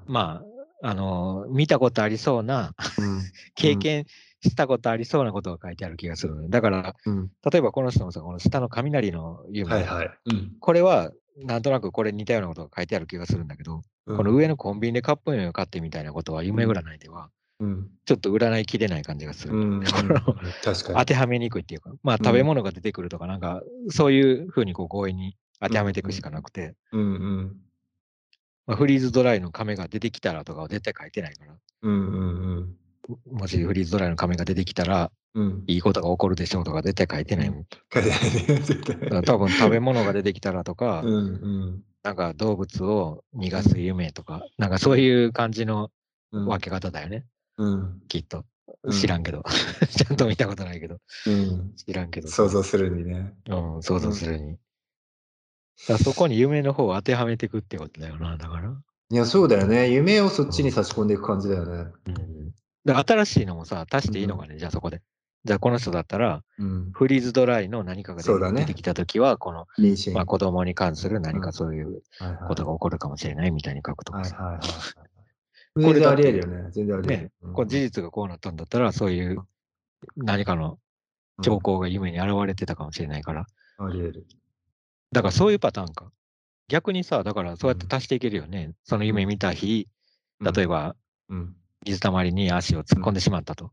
[0.07, 0.45] まあ、
[0.81, 3.21] あの見たことありそうな、うん、
[3.53, 4.05] 経験
[4.41, 6.49] したことありそうなことが書いてある気がする。
[6.49, 7.29] だから、うん。
[7.51, 10.09] 例えばこの人もさ、この下の雷の夢、はいはい。
[10.25, 10.51] うん。
[10.59, 11.11] これは、
[11.41, 13.81] なんとなくこれ似たようなことが書いてある気がするんだけど、うん
[14.15, 17.89] この上のコンビニでカップ麺を買ってみたいなことは夢占いではうん。
[18.05, 19.55] ちょっと占いきれない感じがする。
[19.55, 19.83] うん。
[19.91, 20.19] この
[20.63, 20.99] 確かに。
[20.99, 22.25] 当てはめにくいっていうか、まあうん。
[22.25, 26.75] 食べ物が出てくるとか、なんか、そういうふうにこう強引に当てはめていくしかなくて。
[28.65, 31.91] まあ、フリーズドライの亀が出てきたらとかは絶対書いてないから、うん。
[31.91, 32.75] うん。
[33.31, 35.11] もしフリーズドライの亀が出てきたら。
[35.67, 37.65] いいことが起こるでしょうとか絶対書いてないもん。
[37.93, 41.13] 書いてな多分食べ物が出てきたらとか、うん。
[41.13, 45.91] うんなんか動物を逃がす夢とか、なんかそういう感じの
[46.31, 46.45] うん。
[46.45, 47.25] 分け方だよね、
[47.57, 48.01] うん。
[48.07, 48.45] きっと
[48.83, 48.91] うん。
[48.91, 49.43] 知らんけど。
[49.89, 50.99] ちゃんと見たことないけど。
[51.25, 51.73] うん。
[51.75, 52.27] 知らんけど。
[52.27, 53.33] 想像するにね。
[53.47, 54.57] うん、想像するに。
[55.87, 58.79] だそこに夢の方を当てはめていくってことだよな、だから。
[59.11, 59.89] いや、そうだよね。
[59.89, 61.91] 夢をそっちに差し込んでいく感じだよね。
[62.85, 62.93] うん。
[62.93, 65.01] 新しいのもさ、足していいのかね、じゃあそこで。
[65.45, 66.91] じゃあこの人だったら、うん。
[66.91, 69.67] フリーズドライの何かが出ね出てきたときは、この。
[70.13, 72.01] まあ、子供に関する何うんかそういう
[72.47, 74.35] ことが起こるかもしれないみたいに書くとかさ。
[74.35, 75.05] はいはいは
[75.81, 75.85] い。
[75.85, 76.71] これだってりえるよね。
[76.71, 79.41] 全然ありえるね。、こう事実がこうなったんだったら、そういう
[80.17, 80.73] 何かの
[81.37, 83.45] うん兆候が夢に現れてたかもしれないから。
[83.77, 84.27] ありえる。
[85.13, 86.11] だからそういうパターンか。
[86.67, 88.73] 逆にさ、だからそうやって足していけるよね。
[88.83, 89.87] その夢見た日、
[90.41, 90.97] 例えば
[91.29, 91.55] うん。
[91.89, 93.71] 水たまりに足を突っ込んでしまったと。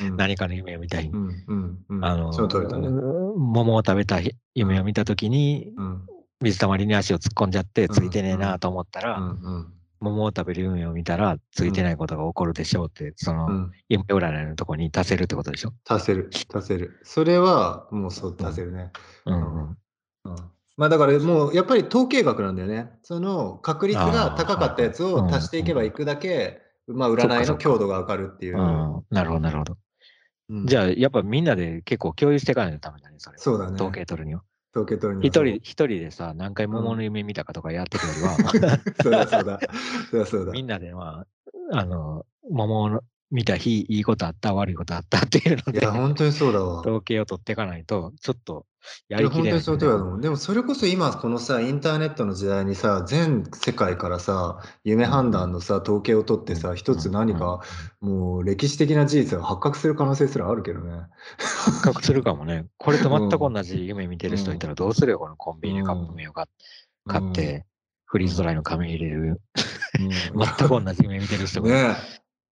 [0.00, 0.08] うん。
[0.08, 0.16] うん。
[0.16, 1.16] 何かの夢を見た日う。
[1.16, 2.04] んうんうん。
[2.04, 2.88] あの、ね。
[3.36, 6.02] 桃を食べた日夢を見たときに、うん。
[6.42, 9.20] 水たまりに足を突っ込んじゃって、うんついてねえなと思ったら。
[9.98, 13.72] 桃を食べる夢を見たら、ついてないことが起こるでしょうって、その、うん。
[13.88, 15.72] 夢占いのとこに足せるってことでしょ？
[15.88, 16.30] 足せる。
[16.54, 17.00] 足せる。
[17.02, 18.90] それは、もうそう、足せるね。
[19.24, 19.76] うん
[20.78, 22.90] まあだからもうやっぱり統計学なんだよね。
[23.02, 28.58] その確率が高かったやつを足していけばいくだけ、まあ占いの強度が上がるっていう。
[28.58, 29.74] うん、なるほど、なるほど。
[29.74, 29.76] う
[30.62, 33.38] んじゃあ、やっぱみんなで結構共有していかないとダメだね、それ。
[33.38, 33.74] そうだね。
[33.74, 34.42] 統計取るには。
[34.72, 39.58] 統計取るには一人、一人でさ、何回桃の夢見たかとかやってるよりは、 そうだそうだ。
[40.10, 40.52] そうだそうだ。
[40.52, 41.24] みんなでま
[41.72, 43.00] あ、あの、桃の
[43.32, 46.80] 見た日、いいことあった、悪いことあったっていうのでいや、、本当にそうだわ。
[46.80, 48.66] 統計を取っていかないと、ちょっと
[49.08, 50.20] やいやりきれない、本当にその通りだと思う。
[50.20, 57.60] でもそれこそ今このさ、インターネットの時代にさ、全世界からさ、夢判断のさ、統計を取ってさ、一つ何か
[58.00, 61.06] もう歴史的な事実が発覚する可能性すらあるけどね。
[61.38, 62.66] 発覚するかもね。
[62.78, 66.46] これと全く同じ 夢見てる人いたらどうするよ、このコンビニでカップ麺を買
[67.06, 67.64] 買って、
[68.04, 69.40] フリーズドライの紙入れる。
[70.00, 71.96] うん、 全く同じ夢見てる人がね。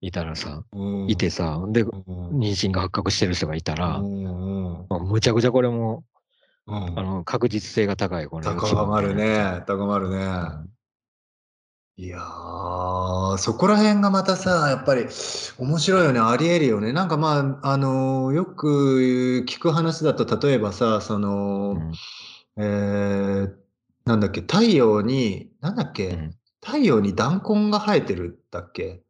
[0.01, 1.11] いたらさ、うん。
[1.11, 2.39] いてさ、で、うん。
[2.39, 6.05] 妊娠が発覚してる人がいたら、むちゃくちゃこれも、
[6.67, 6.99] うん。
[6.99, 9.63] あの、確実性が高い、この高まるね。
[9.67, 10.19] 高まるね。
[11.97, 15.07] いやー、そこら辺がまたさ、やっぱり
[15.59, 16.93] 面白いよね、ありえるよね。
[16.93, 21.93] なんかまあ、あのよく聞く話だと、例えばさ、その、
[22.57, 23.53] えー、
[24.07, 26.35] なんだっけ、太陽に、なんだっけ、うん。
[26.65, 29.03] 太陽に弾痕が生えてるんだっけ？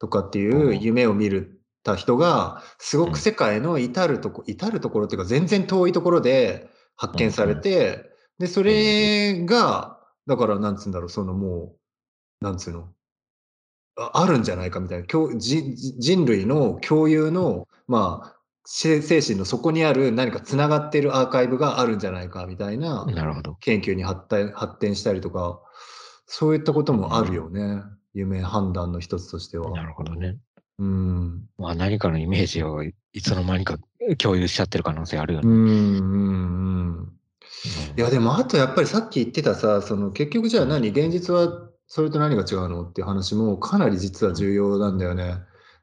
[0.00, 0.74] とかっていおうう。
[0.74, 3.12] 夢を見るた人が、すごうん。
[3.12, 11.74] く世界の至るとこ、至るところっていうか、全然遠いところで発見されて、で、それが、だから、なんつうんだろう、そのも
[12.40, 12.88] う、なんつうの、
[13.96, 15.06] ああるんじゃないかみたいな、
[15.38, 23.54] 人類の共有の、まあ、精精神の底にある何かつながっているアーカイブがあるんじゃないかみたいななるほど。
[23.56, 25.60] 研究に発展発展したりとか、
[26.26, 27.82] そういったこともあるよね。
[28.14, 29.70] 夢判断の一つとしては。
[29.72, 30.38] なるほどね。
[30.78, 31.44] うん。
[31.58, 33.78] まあ何かのイメージをいつの間にか
[34.18, 35.48] 共有しちゃってる可能性あるよね。
[35.48, 37.12] うん。
[37.96, 45.36] いや、でも、あとやっぱりさっき言ってたさ、その結局じゃあ何、現実はそれと何が違うのっていう話もかなり実は重要なんだよね。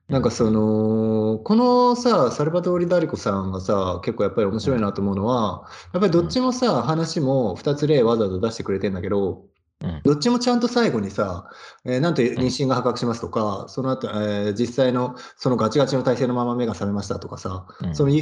[0.07, 9.45] なんかその、このさ、サルバトーリ・ダリコさんがさ、結構やっぱり面白いなと思うのは、やっぱりどっちもさ、話も2つ例わざわざ出してくれてんだけど、
[9.81, 10.01] うん。
[10.03, 11.49] どっちもちゃんと最後にさ、
[11.85, 17.95] えーなんと妊娠が発覚しますとか、その後、えー実際のそのガチガチの体勢のまま目が覚めましたとかさ、うん。
[17.95, 18.13] その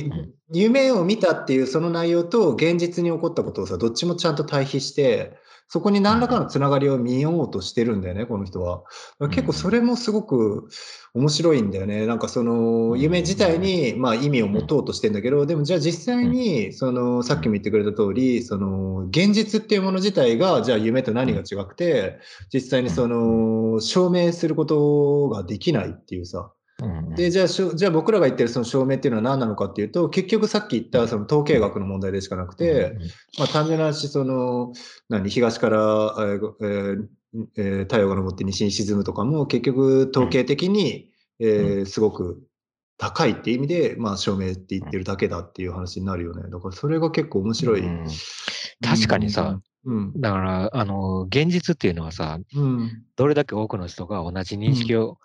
[0.51, 5.37] 夢を見たっていうその内容と現実に起こったことをさ、どっちもちゃんと対比して、
[5.69, 8.83] そこに何らかのつながりを見ようとしてるんだよね、この人は。
[9.25, 9.29] ん。
[9.29, 10.69] 結構それもすごく
[11.13, 12.05] 面白いんだよね。
[12.05, 12.99] なんかそのうん。
[12.99, 22.19] 夢自体にまあ意味を持とうとしてんだけど、でもじゃあ実際にそのさっきも言ってくれた通り、その現実っていうもの自体がじゃあ夢と何が違くて、
[22.53, 26.51] 実際にその証明することができないっていうさ。
[26.83, 32.97] うんで、じゃあしょ、じゃあ僕らが言ってるその証明っていうのは何なのかっていうと、結局さっき言ったその統計学の問題でしかなくて、
[33.39, 34.73] まあ単純な話、その、
[35.09, 37.07] 何、東から、えーえー
[37.57, 41.09] えー太陽が昇って西に沈むとかも、結局統計的に、
[41.39, 42.43] えーすごく
[42.97, 46.43] 高いっていう意味で、まあ証明って言ってるだけだっていう話になるよね。
[46.49, 47.81] だからそれが結構面白い。
[47.81, 48.07] うん。
[48.81, 55.17] 確かにさ、うん、だから、あの、現実っていうのはさ、うん、どれだけ多くの人が同じ認識を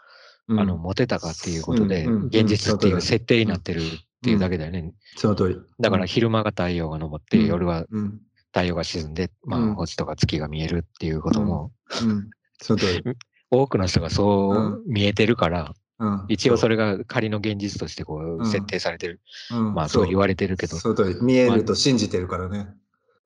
[0.49, 3.85] うんあの、モテたかっていうことで、現実っていううん設定になってるっ
[4.23, 4.93] ていうだけだよね。
[5.17, 5.57] その通り。
[5.81, 8.21] だから昼間が太陽が昇って、うん夜はうん。
[8.53, 12.31] 太陽が沈んで、まうんあ、星とか月が見えるっていうことも、うん。
[12.61, 13.03] その通り。
[13.51, 16.25] 多くの人がそう見えてるから、うん。
[16.29, 19.21] 一応それが仮の現実としてこううん設定されてる。
[19.51, 21.23] うん、まあ、そう言われてるけど、その通り。
[21.23, 22.69] 見えると信じてるからね。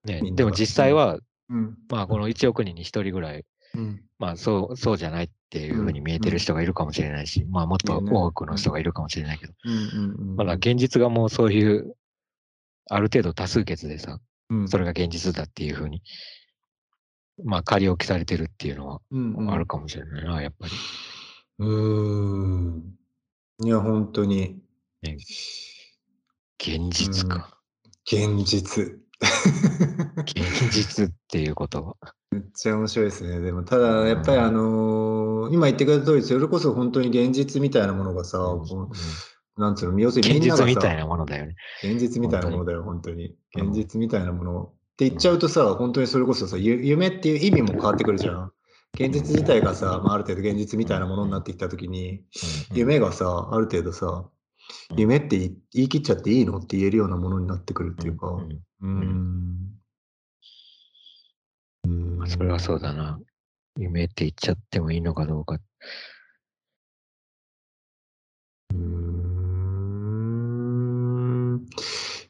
[0.05, 1.77] ねでも実際は、うん。
[1.89, 3.45] まあ、この1億人に1人ぐらい、
[3.77, 4.03] うん。
[4.19, 9.53] まあ、そう、そうじゃないっていうふうに見えてる人がいるかもしれないし、まあ、もっと多くの人がいるかもしれないけど、
[10.37, 11.95] まだ現実がもうそういう、
[12.89, 16.03] ある程度多数決でさ、うんそれが現実だっていうふうに、
[17.45, 19.01] まあ、仮置きされてるっていうのは
[19.53, 20.73] あるかもしれないな、やっぱり。
[21.59, 22.97] うーん。
[23.65, 24.61] いや、本当に。
[25.03, 25.17] ね
[26.59, 27.59] 現実か。
[28.07, 28.99] 現実。
[30.19, 32.16] 現実っていうことは。
[32.33, 33.41] めっちゃ面白いですね。
[33.41, 38.91] でも、ただ、やっぱりあのー今言ってくれた通り、それこそ本当に現実みたいなものがさ、こ
[39.57, 41.55] うなんつうの、要するに現みんながさ実みたいなものだよね。
[41.85, 43.37] 現実みたいなものだよ、本当に。
[43.57, 48.53] うん現実みたいなものって言っちゃうとさ、本当にそれこそさ、ゆ夢っていう意味も変わってくるじゃん。
[48.95, 52.25] 現実自体がさ、まあ、ある程度現実みたいなものになってきたときに、
[52.71, 52.77] うん。
[52.77, 54.25] 夢がさ、ある程度さ、
[54.97, 56.59] 夢って言い言い切っちゃっていいの？
[56.59, 58.37] って言えるようなものになってくるっていうか、
[58.83, 59.77] うん
[61.87, 62.29] うーん。
[62.29, 63.21] それはそうだな。
[63.79, 65.59] 夢って言っちゃってもいいのかどうか。
[68.71, 69.27] うーん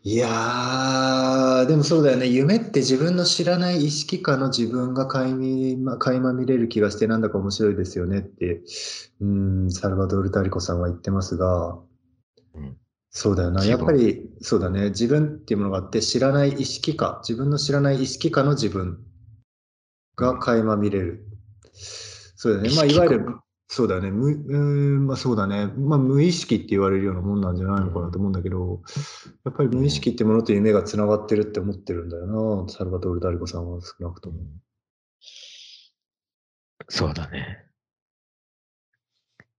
[0.03, 2.27] いやー、でもそうだよね。
[2.27, 8.61] 夢って自分の知らない意識下の自分が垣間ま垣間見れる気がしてなんだか面白いですよねって、
[9.21, 11.79] うーん、サルバドール・タリコさんは言ってますが、
[12.55, 12.77] うん
[13.11, 13.64] そうだよな。
[13.64, 14.90] やっぱり、そうだね。
[14.90, 18.99] 自分っていうものがあって、知らない意識下、自分の知らない意識下の自分
[20.16, 21.26] が垣間見れる。
[22.37, 22.76] そうだよね。
[22.76, 23.26] まあ、いわゆる、
[23.68, 24.11] そうだね。
[24.11, 24.57] 無、うー
[25.00, 25.66] ん、まあそうだね。
[25.66, 28.83] まあ、無意識って言われるようなもんなんじゃないのかなと思うんだけど、
[29.44, 32.26] やっぱり無意識ってものと夢がつながってるって思ってるんだよ
[32.64, 32.68] な。
[32.68, 34.38] サルバトール・ダリコさんは少なくとも。
[36.88, 37.64] そうだね。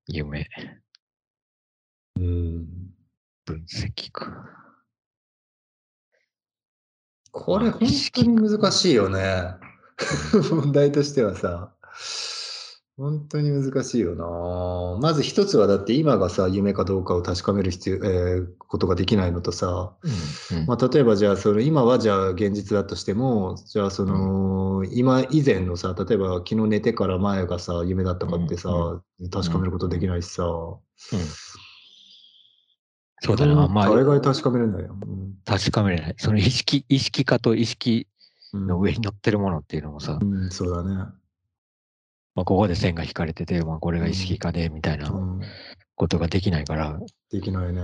[0.07, 0.47] 夢、
[2.15, 2.65] うん。
[3.45, 4.45] 分析か。
[7.31, 9.66] これ本当に難しいよね。
[10.51, 11.73] 問題としてはさ。
[12.97, 14.99] 本当に難しいよな。
[14.99, 19.93] まず一つはだって今がさ、夢かどうかを確かめる必要、えーことができないのとさ、
[20.51, 30.79] うんまあ、例えばじゃあその今はじゃあ現実だとしてもじゃあその今以前のさ例えば昨日寝てから前がさ夢だったかってさ、うん確かめることできないしさ、うん
[33.21, 33.67] そうだな。
[33.67, 34.95] まあ、大概確かめるんだよ。
[35.43, 36.15] 確かめれない。
[36.19, 38.16] その意識、意識化と意識うん
[38.65, 40.95] の上に乗ってるものっていうのもさ、うん、そうだね。
[42.35, 45.41] まあ、ここで線が引かれてて、まあ、これが意識化で、みたいなうん、
[45.95, 46.99] ことができないから、
[47.31, 47.81] できないね。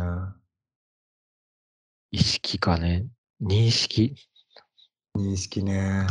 [2.11, 3.07] 意識化ね、
[3.41, 4.15] 認識。
[5.17, 6.05] 認識ね。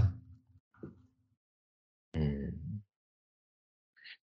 [2.14, 2.52] うん。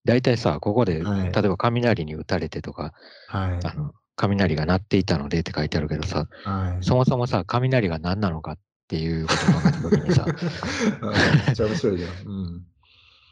[0.04, 2.92] 大体さ、ここで、はい例えば雷に打たれてとか、
[3.28, 3.66] はい。
[3.66, 6.84] あの、雷が鳴っていたのでって書いてあるけどさ、はい。
[6.84, 8.58] そもそもさ、雷が何なのかっ
[8.90, 10.26] ていうことたときにさ、
[11.46, 12.10] めっちゃ面白いじゃん。
[12.26, 12.66] うん。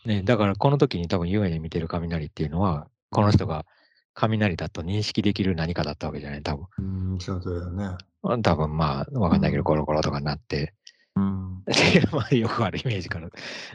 [0.07, 3.67] ね、だからこの時に多分夢で見てる雷っていうのは、この人が
[4.15, 6.67] 雷だと認識できる何かだったわけじゃない多分。
[6.79, 6.83] う
[7.17, 7.97] ん、その通りだね。
[8.43, 10.75] 多分まあ、わかんないけど、うんゴロゴロとかなって、
[11.17, 11.65] うん。
[12.31, 13.29] よくあるイメージから、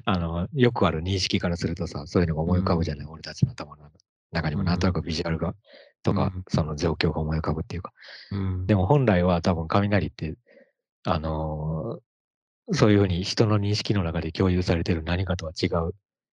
[0.05, 3.91] あの、よくある認識からするとさ、そういうのが思い浮かぶじゃない、俺たちの頭の
[4.31, 5.53] 中にもなんとなくビジュアルが、
[6.03, 7.93] とかうん、その状況が思い浮かぶっていうか。
[8.31, 8.65] うん。
[8.67, 10.35] でも本来は多分雷って、
[11.03, 11.99] あのー
[12.71, 15.93] そういうふうに人の認識の中で共有されてる何かとは違う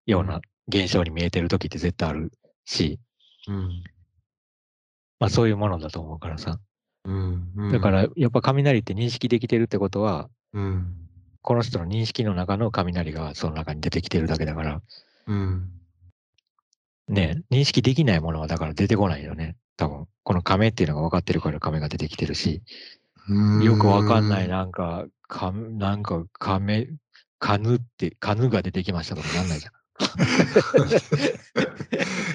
[0.06, 2.32] ような現象に見えてる時って絶対ある
[2.66, 3.00] し、
[3.48, 3.84] うん。
[5.20, 6.60] まあそういうものだと思うからさ。
[7.04, 7.72] うん。
[7.72, 10.96] だからやっぱ雷って認識できてるってことは、うん。
[11.42, 14.82] この人の認識の中の雷がその中に出てきてるだけだから、
[15.28, 15.70] うん。
[17.10, 19.58] ね、認識できないものはだから出てこないよね。
[19.76, 20.08] 多分。
[20.24, 22.62] この亀っていうのが分かってるから亀が出てきてるし、
[23.64, 26.90] よくわかんない、なんか、かなんか亀、
[27.40, 29.74] カヌって、カヌが出てきましたとかなんないじゃん。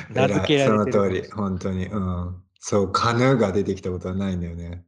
[0.15, 1.87] 名付けられてるその通り、本当に。
[1.87, 2.43] うん。
[2.61, 4.85] そう、カヌーが出てきたことはないんだよね。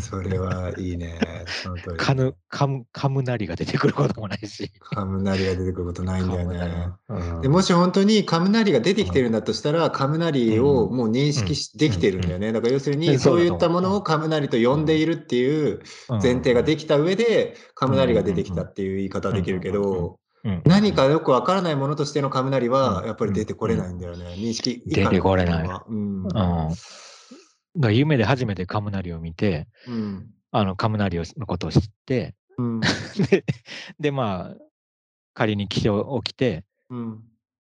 [0.00, 1.18] それはいいね。
[1.46, 1.96] その通り。
[1.96, 4.70] カム、カムナリが出てくることもないし。
[4.94, 6.88] 雷が出てくることないんだよね。
[7.08, 12.52] うんでもし本当に雷が出てきてるんだとしたら、雷をもう認識しうんできてるんだよね。
[12.52, 13.00] だから要するうん。
[13.00, 15.80] に、そういったもそうだと思うのを雷と呼んでいるっていう
[16.22, 20.18] 前提ができた上で、雷が出てきたっていう言い方できるけど、
[20.64, 23.06] 何かよくわからないものとしての雷はうん。
[23.06, 24.34] やっぱり出てこれないんだよね。
[24.36, 25.68] 認識出てこれない。
[25.88, 26.28] うん。
[27.78, 27.82] うん。
[27.82, 30.30] だから夢で初めて雷を見て、うん。
[30.50, 32.80] あの雷をのことを知って、うん。
[33.30, 33.44] で、
[34.00, 34.56] でまあ、
[35.34, 37.22] 仮に気象起きて、うん。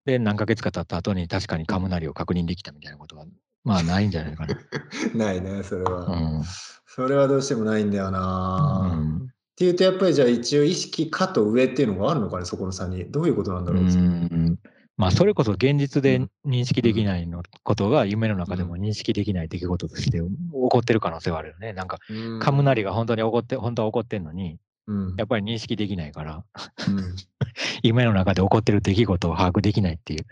[0.05, 3.25] で、何ヶ月か経った後に確かに雷を確認できたみたいなことは、
[3.63, 4.55] まあないんじゃないかな。
[5.13, 6.05] ないね、それは。
[6.05, 6.43] うん。
[6.87, 8.91] それはどうしてもないんだよな。
[8.93, 13.11] っうんていうと、やっぱりじゃあ一応意識下と上っていうのがあるのかね、そこの差に。
[13.11, 13.83] どういうことなんだうろう。
[13.83, 14.57] ん
[14.99, 21.71] まあ、それこそ現実でうん認識できないのことが夢の中でも認識できない出来事として起こってる可能性はあるよね。
[21.71, 26.43] なんか、うん雷が本当に起こって、本当は起こってんのに、うんやっぱり認識できないから、
[26.89, 27.15] うん
[27.81, 30.25] 夢の中で起こってる出来事を把握できないっていう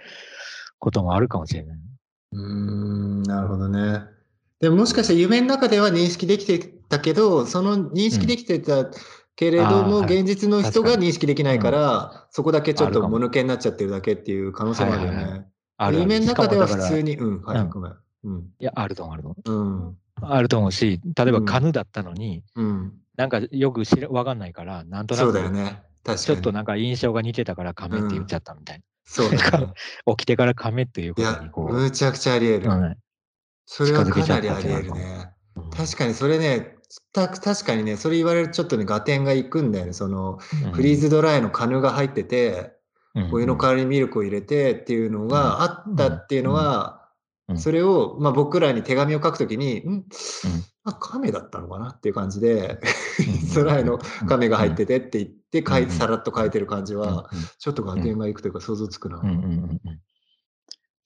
[0.80, 1.78] こともあるかもしれない。
[2.34, 4.02] うーんなるほどね。
[4.60, 8.92] でももしかしたら夢の中では認識できてたけど、その認識できてた
[9.38, 15.46] けれども、現実の人が認識できないから、そこだけちょっとももぬけになっちゃってるだけっていう可能性もあるよね。
[15.78, 17.94] ある夢の中では普通に、うん、はい、うんごめん。
[18.24, 18.40] うん。
[18.60, 19.88] いや、あると思う、あると思うん。
[19.90, 19.96] う。
[20.22, 22.94] あると思うし、例えばうんカヌだったのに、うん。
[23.16, 25.84] なんかよく知らわかんないから、なんとなそうだよく、ね。
[26.16, 29.68] ちょっとなんか印象が似てたから亀って言っちゃったみたいそうだね。
[30.06, 30.16] な。
[30.16, 32.72] 起きてから亀っていうことに、こう、むちゃくちゃあり得る。
[32.72, 32.98] うん
[33.70, 35.30] それはかなりあり得るね。
[35.58, 36.77] うん確かにそれね、
[37.14, 39.94] た確かにね、それ言われるとちょっとね、合点がいくんだよね。
[39.94, 40.72] その、うん。
[40.72, 42.74] フリーズドライのカヌが入ってて、
[43.16, 43.34] うん。
[43.34, 47.10] お湯の代わりにミルクを入れてっていうのがあったっていうのは、
[47.50, 47.58] うん。
[47.60, 50.06] それを、まあ、僕らに手紙を書くときに、ん？
[50.84, 52.80] あ、亀だったのかなっていう感じで、
[53.16, 57.00] フリーズドライの亀が入っててって言ってさらっと書いてる感じうん。
[57.02, 59.22] は、ちょっと合点がいくというか想像つくな。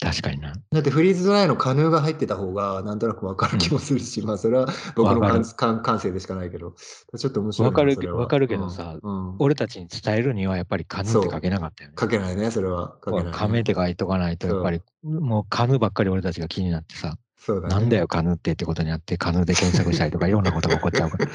[0.01, 0.53] 確かにな。
[0.71, 6.73] だってフリーズドライのカヌーが入ってた方がなんとなくわかる気もするし、まあそれは僕の感感感性でしかないけど、
[7.15, 7.69] ちょっと面白いな。
[7.69, 11.95] わかるそれはわかるけどさうんうん俺たちに伝えるにはやっぱりカヌって書けなかったよね。
[11.99, 12.95] 書けないね、それは。
[13.05, 13.31] 書けない、ね。
[13.31, 17.75] 亀って書いとかないと、やっぱりもうカヌばっかり俺たちが気になってさ、そうだね。
[17.75, 21.27] なんだよカヌってってことになって、カヌで検索したりとかいろんなことが起こっちゃうから。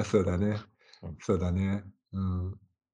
[0.00, 0.56] あ そうだね
[1.02, 1.16] うん。
[1.20, 1.84] そうだね。
[2.14, 2.50] うん。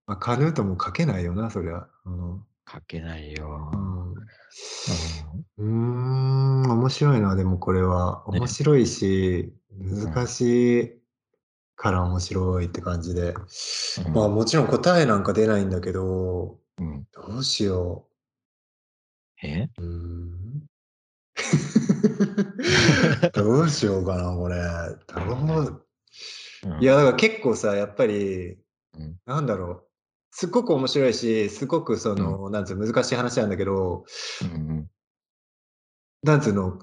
[0.06, 1.86] まあ、カヌーとも書けないよな、そりゃ。
[2.04, 2.44] うん。
[2.72, 3.70] 書けないよ。
[3.72, 8.24] うん、うーん面白いな、でもこれは。
[8.32, 10.92] ね面白いし、難しい
[11.76, 13.34] から面白いって感じで。
[14.06, 18.08] うんまあもちろん答えなんか出ないんだけど、うんどうしよ
[19.42, 19.68] え？
[19.78, 19.82] う。
[19.82, 20.66] うーん
[23.34, 24.56] どうしようかな、これ。
[24.56, 25.20] ど
[25.60, 25.84] う？
[26.66, 28.52] うんいや、だから結構さ、やっぱり、
[28.96, 29.83] うんなんだろう。
[30.36, 34.04] すっごく面白いし、すごくその、なんつうの難しい話なんだけど、
[34.42, 34.90] うん
[36.24, 36.78] なんつうの、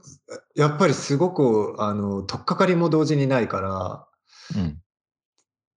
[0.55, 4.07] やっぱりすごく、あの、とっかかりも同時にないから、
[4.55, 4.81] うん。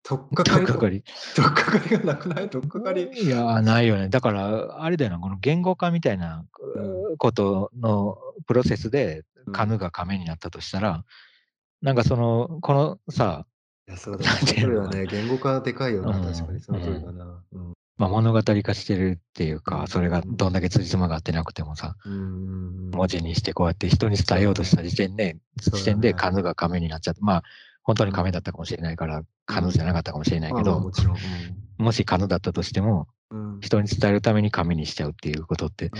[0.05, 1.03] とっかかり、とっかかり？
[1.35, 2.51] とっかかりがなくない？
[2.51, 3.11] とっかかり？
[3.11, 4.11] いやー、ないよね。
[4.11, 6.45] だから、あれだよな、この言語化みたいな
[6.77, 11.05] うことのプロセスで、カヌが亀になったとしたら、
[11.81, 13.47] なんかその、このさ、
[13.89, 14.27] いや、そうだね。
[14.27, 16.61] なんていうのそれはね、言語化でかいよな、うん確かに。
[16.61, 17.43] その通りだな。
[17.53, 17.73] うん。
[17.97, 22.91] まあ、物語化してるっていううんか、それがどんだけ辻褄が合ってなくてもさ、うん。
[22.91, 27.43] 文字にしてこうやって人に伝えようとした時点で、そうだね時点でカヌが亀になっちゃって、まあ、
[27.83, 31.17] 本当に亀だったかもしれないから、カヌじゃなかったかもしれないけども、ちろん。
[31.79, 33.61] もしカヌだったとしても、うん。
[33.61, 35.91] 人に伝えるために亀にしちゃうっていうことって、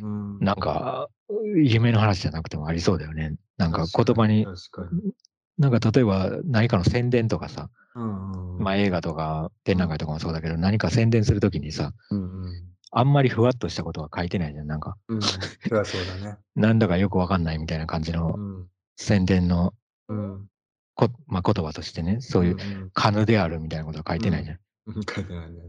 [0.00, 0.10] うん。
[0.12, 1.08] うんなんか、
[1.56, 3.34] 夢の話じゃなくてもありそうだよね。
[3.56, 5.12] なんか言葉に、確かに。
[5.58, 8.62] なんか例えば何かの宣伝とかさ、うんうん。
[8.62, 12.68] まあ映画とか展覧会とかもそうだけど、何か宣伝するときにさ、うんうん。
[12.90, 14.66] あんまりふわっとしたことは書いてないじゃん。
[14.66, 15.22] なんか、うん。
[15.22, 15.38] そ
[15.70, 16.38] りゃそうだね。
[16.56, 18.66] なんだかよくわかんないみたいな感じのうん。
[18.96, 19.74] 宣伝の
[20.08, 20.46] うん。
[20.94, 24.58] こ、まあ、言葉としてね、そういう、うんカヌであるみたいなことは書いてないじゃん。
[24.86, 24.94] うん。
[25.02, 25.60] 書いてないね。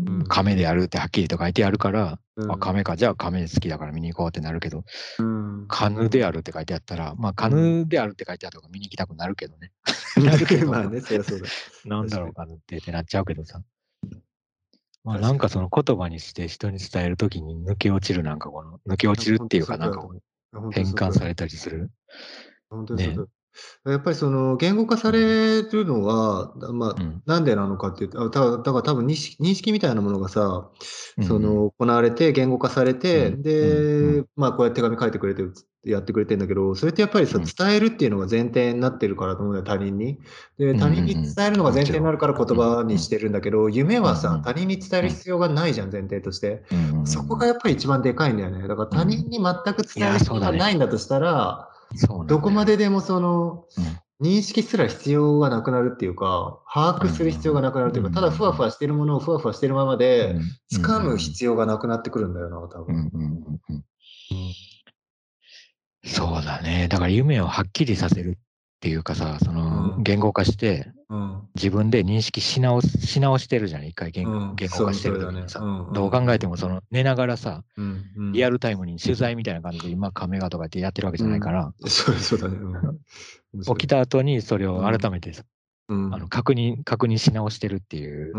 [0.00, 4.84] ん亀であるってはっきりと書いてあるから、うんあ、亀か、じゃあ亀好きだから見に行こうってなるけど、
[5.20, 5.66] うん。
[5.68, 9.70] カヌであるって書いてあったら、まあ、カヌであるって書いてあるとか見に行きたくなるけどね。
[10.18, 11.46] なるけど、 まあね、そりゃそうだ。
[11.86, 13.62] なんだろうかなってってなっちゃうけどさ。
[15.04, 20.08] まあなんかその言葉にして人に伝えるときに抜け落ちるなんかこの、抜け落ちるっていうかなんか
[20.72, 21.90] 変換されたりする。
[22.70, 23.22] 本当にそうだ
[23.86, 27.22] やっぱりその言語化されるのは、まあ、うん。
[27.26, 30.70] なんでなのかっていうと、あただから多分認識認識みたいなものがさ、
[31.18, 35.42] うんその行われて、言語化されて、うんで、うんまあこうやって手紙書いてくれて
[35.84, 37.44] やってくれてんだけど、それってやっぱりさ、うん。
[37.44, 40.18] 伝えるっていうのが前提になってるからと思うんだよ、他人に。
[40.58, 46.64] で、ん他人に伝えるのが前提になるから言葉にしてるんだけど、夢はさうん、他人に伝える必要がないじゃん、前提として。
[47.04, 48.66] そこがやっぱり一番でかいんだよね。
[48.66, 51.68] だから他人に全く伝える必要がないんだとしたら、
[52.26, 54.00] どこまででもその、うん。
[54.20, 60.36] 認識すら必要がなくなるっていうか、把握する必要がなくなるというか、うんただふわふわしてるものをふわふわしてるままで、
[60.72, 63.10] うん掴む必要がなくなってくるんだよな、多分。
[66.04, 66.88] そうだね。
[66.88, 68.34] だから夢をはっきりさせるっ
[68.80, 69.63] ていうかさ、そのうん
[69.98, 71.48] 言語化してうん。
[71.54, 75.60] 自分で認識し直すし直してるじゃん、一回言語化してる時にさ。
[75.60, 77.62] うんどう考えてもその寝ながらさ、
[78.32, 82.56] リアルタイムに取材みたいな感じで今カメラとかってやってるわけじゃないから、 そうそうだね。
[82.56, 85.44] うん、起きた後にそれを改めてさ、
[85.88, 88.32] うん、あの確認、確認し直してるっていう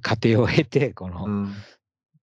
[0.00, 1.52] 過程を経て、このうん、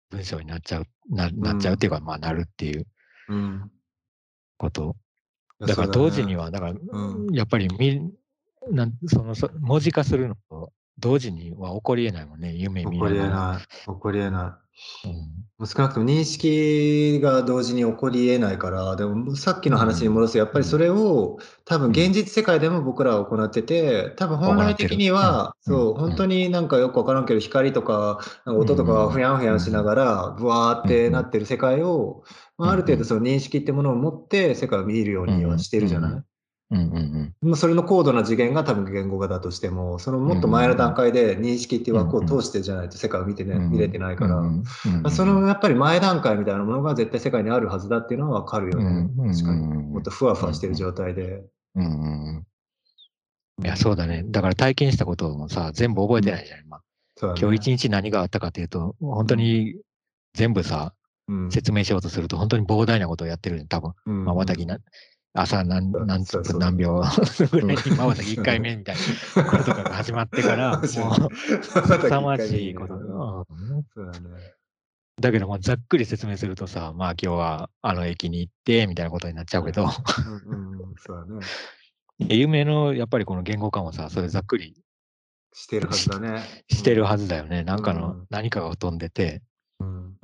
[0.09, 2.87] 文章になっちゃう、ななっちゃうっていうか、まあなるっていう
[3.29, 3.71] うん。
[4.57, 4.95] こと。
[5.59, 7.33] だから同時には、だから、うん。
[7.33, 8.11] やっぱり見
[8.71, 13.83] なんそのそ文字化するのと同時には起こりえないもんね、夢見起こりえない。
[13.85, 15.07] 起こりえない。
[15.07, 15.13] うん。
[15.57, 32.23] もう少なくとも認識が同時に起こりえないから、でもさっきの話に戻すと、やっぱりそれを多分現実世界でも僕らは行ってて、多分本来的には、そう、本当になんかよくわからんけど、光とか音とかがふやんふやんしながら、ブワーってなってる世界を、
[32.57, 36.21] まあ、ある程度その認識ってものを持って世界を見るようにはしてるじゃない、うん
[36.71, 49.09] うんまあそれの高度な次元が多分言語化だとしても、そのもっと前の段階で認識っていう枠を通してじゃないと世界を見てね、うん見れてないから、うんうんまあ、そのやっぱり前段階みたいなものが絶対世界にあるはずだっていうのはわかるよね。
[49.15, 49.61] うん確かに。
[49.61, 51.45] うんもっとふわふわしてる状態で。
[51.75, 52.45] うんうん
[53.63, 54.23] いや、そうだね。
[54.25, 56.81] だから体験したこともさ、全部覚えてないじゃん、今。
[57.15, 59.75] そうだね今日一日何があったかっていうと、本当に
[60.33, 60.94] 全部さ、うん
[61.49, 63.93] 説明しようとすると、本当に膨大なことをやってるね、多分。
[64.05, 64.25] うん。
[64.25, 64.79] まばたきな、
[65.33, 67.03] 朝何何分何秒
[67.51, 68.95] ぐらいにまばたき1回目みたい
[69.35, 72.95] なこととかが始まってから、もう、 凄まじいこと。
[75.21, 81.45] だけど、まあざっくり説明するとさ、まあ今日はあの駅に行って、みたいなことになっちゃうけど、うんうんうん、そうだね。
[82.29, 84.75] 夢のやっぱりこの言語化もさ、それざっくり
[85.53, 86.43] してるはずだね。
[86.69, 87.63] してるはずだよね。
[87.63, 88.27] なんかのうん。
[88.29, 89.41] 何かが飛んでて、うん。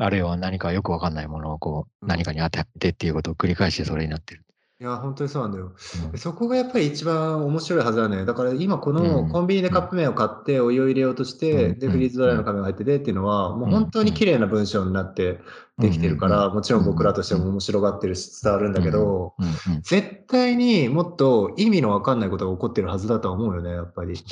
[0.03, 2.09] あるいは何かよくわかんないものをこう、うん。
[2.09, 4.43] 何かに当ててっていうことを繰り返してそれになってる。
[4.79, 5.73] いや、本当にそうなんだよ。
[6.11, 6.17] うん。
[6.17, 8.25] そこがやっぱり一番面白いはずだね。
[8.25, 8.95] だから今こうん。
[8.95, 11.83] のコンビニでカップ麺を買ってお湯を入れようとして、で、うん。
[11.83, 11.91] うん。
[11.91, 15.39] フリーズドライの紙が入っててっていうのは、もう本当に綺麗な文章になって
[15.77, 16.31] できてるかうん。
[16.31, 19.35] ら、もちろん僕らとしても面白がってるし伝わるんだけど、
[19.83, 24.15] 絶対にもっと意味のわかんないことが起こってるはずだとは思うよね、やっぱり。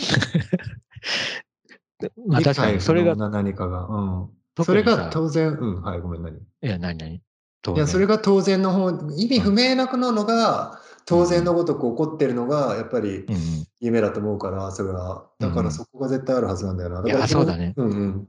[2.27, 3.85] まあ確かに、それが何かが。
[3.85, 4.38] うん。
[4.63, 6.37] それが当然、うん、はい、ごめん、何？
[6.37, 7.21] いや、何何？
[7.61, 13.25] 当いや、然それが当然の方、意味不明なのが、当然のごとく起こってるのが、やっぱり
[13.79, 15.27] 夢だと思うから、それは。
[15.39, 17.01] だからそこが絶対あるはずなんだよな。
[17.01, 17.73] いやからそうだね。
[17.75, 18.27] うんうん。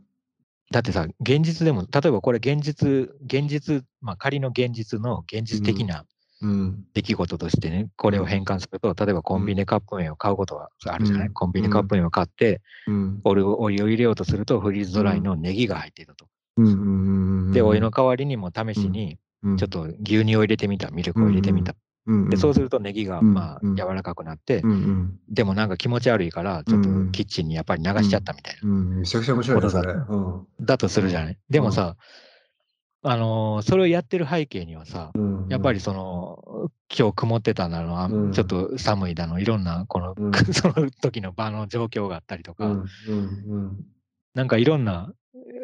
[0.70, 6.06] だってさ、現実でも、例えばこれ現実、現実、まあ仮の現実の現実的な
[6.42, 6.84] うん。
[6.94, 13.20] 出来事としてね、これを変換すると、例えばコンビニでカップ麺を買うことはあるじゃない、うんコンビニでカップ麺を買って、うん。
[13.24, 16.26] お湯をお湯を入れようとすると、フリーズドライのネギが入っていたと。
[17.52, 21.74] で、お湯の代わりにも試しに、うん、ちょっと牛乳を入れてみた、ミルクを入れてみた。
[22.06, 25.18] うん、で、そうするるとネギが、うんまあうん、柔らかくなってう、んうん。
[25.28, 28.68] でもなんか気持ち悪いから、ちょっとうんキッチンにやっぱり流しちゃったみたいな。
[28.68, 29.94] うん、めちゃくちゃ面白いね、それ。
[29.94, 30.66] こうん。
[30.66, 31.38] だとするじゃない？
[31.50, 31.96] でもさ、
[33.02, 35.46] あのーそれをやってる背景にはさ、うん。
[35.48, 38.32] やっぱりその、今日曇ってたなの、あうん。
[38.32, 40.32] ちょっと寒いだの、いろんな、この、うん。
[40.52, 43.86] その時の場の状況があったりとか、うん、うん、
[44.34, 45.12] なんかいろんな、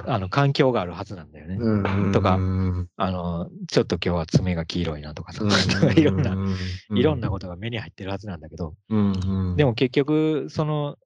[0.07, 1.57] あの、環境があるはずなんだよね。
[1.61, 2.07] うん。
[2.07, 2.13] うん。
[2.13, 5.51] とかうん、あの、ちょっと今日は爪が黄色いなとかさ、うん。
[5.99, 9.57] いろんな、ういろんなことが目に入ってるはずなんだけど、うん、うん。
[9.57, 10.97] でも結局、その、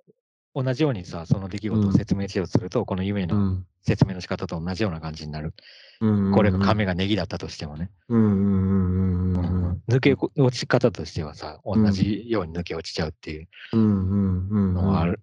[0.54, 5.54] 同じようにさ、その出来事を説明しようとすると、この夢のうん、説明の仕方と同じような感じになる。
[6.00, 7.90] うん、これが亀がネギだったとしてもね。
[9.88, 13.48] 抜け落ち方としてはさ、同じように抜け落ちちゃうっていう。
[13.74, 15.20] のはある。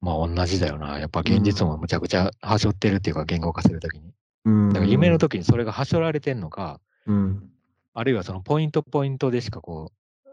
[0.00, 1.00] まあ同じだよな。
[1.00, 4.12] やっぱ現実もむちゃくちゃはしょってるっていうか言語化するときに。
[4.44, 4.68] うん。
[4.68, 7.50] だから夢の時にそれがはしょられてんのか、うん。
[7.94, 10.30] あるいはそのポイントポイントでしかこう、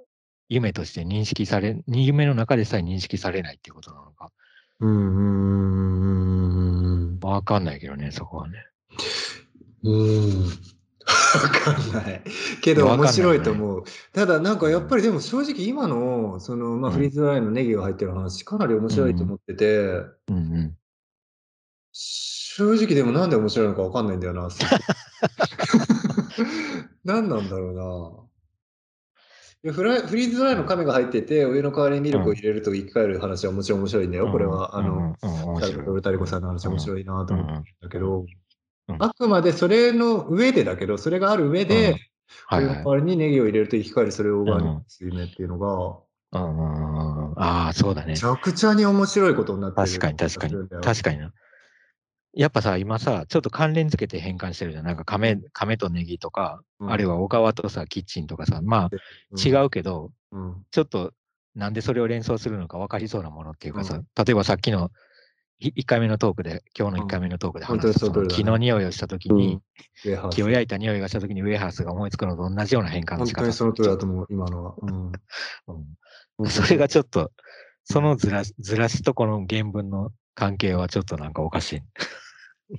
[0.49, 4.32] 夢として認識され、夢の中でさえ認識されないっていうことなのか。
[4.82, 5.15] うん、
[7.15, 7.19] うん。
[7.21, 8.65] わかんないけどね、そこはね。
[9.84, 10.45] うん。
[11.05, 12.23] わかんない。
[12.61, 13.84] けど面白いと思う。
[14.13, 20.77] ただなんかやっぱりでも正直今のそのまあうんフリーズドライのネギが入ってる話かなり面白いと思ってて、うんうん。
[21.91, 24.47] 正直でもなんで面白いのかわかんないんだよな。
[27.03, 27.73] 何なんだろう
[29.65, 29.71] な。
[29.71, 34.29] フライフリーズドライの亀が入ってて、お湯の代わりにミルクを入れると生き返る話はもちろん面白いんだよ。
[34.29, 35.15] これは、あの、、
[36.01, 38.25] タリコさんの話面白いなと思うんだけど、
[38.89, 41.99] うんあくまでそれの上でだけど、それがある上で、はいはい
[42.49, 42.84] それの代。
[42.86, 45.97] わりにネギを入れると生き返り、それをオーガニック水麺っていうのが、
[46.31, 47.39] うんうんうん。
[47.39, 48.25] ああ、そうだねめち。
[48.25, 51.31] ゃくちゃに面白いことになってる確かに確かに確かにな。
[52.36, 54.86] やっぱさ、今さ、ちょっと関連付けて変換してるじゃん。
[54.86, 60.65] なんか亀、亀とネギとか、うんあるいは小川とさ、キッチンとかさ、まあ違うけど、うん。
[60.71, 61.13] ちょっと
[61.55, 64.89] なんでそれを連想するのか分かりそうなものっていうかさ、例えばさっきの
[65.70, 69.59] 1回目のトークで、今日の1回目のトークで本当に話した、そのその匂いをしたときうんに、
[70.05, 73.41] ウェハース木を焼いた匂いがしたときにウェハースが思いつくのと同じような変換の本仕方。
[73.41, 74.76] 当にその通りだと思う、今のは。
[74.82, 75.14] うんうん
[76.49, 77.32] それがちょっと、
[77.84, 81.82] そのずらしずらしとこの原文の関係はちょっとなんかおかしい。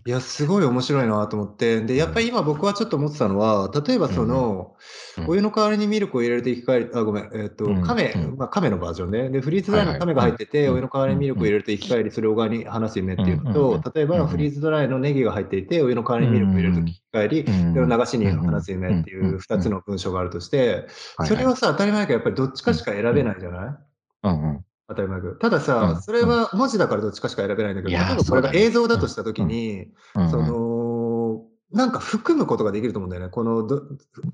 [0.07, 1.81] いや、すごい面白いなと思って。
[1.81, 4.75] で、やっぱり今僕はちょっと思ってたのは、例えばその、
[5.19, 7.83] うんお湯の代わりにミルクを入れると生き返り、あ、ごめん、えっ、と、うん。
[7.83, 8.37] 亀、うん。
[8.37, 9.31] まあ亀のバージョンね。
[9.31, 10.73] で、フリーズドライの亀が入ってて、うん。
[10.73, 13.83] お湯の代わりにミルクを入れると生き返り、それを側に話す夢っていうのうん。
[13.83, 20.89] と、例えばフリーズドライのネギが入っていて、お湯の代わりにミルクを入れると生き返り、それを流しに話す夢っていう2つの文章があるとして、
[21.25, 23.77] それはさ、当たり前だけど、やっぱりどっちかしか選べないじゃない
[24.25, 24.43] うん。
[24.43, 24.65] うん。
[24.89, 25.35] 当たり前だけど。
[25.37, 26.03] ただうさ、ん。
[26.03, 31.43] それは文字だからどっちかしか選べないんだけど、例えばこれが映像だとしたときに、その、
[31.75, 33.29] なんか含むことができると思うんだよね。
[33.31, 33.83] このど、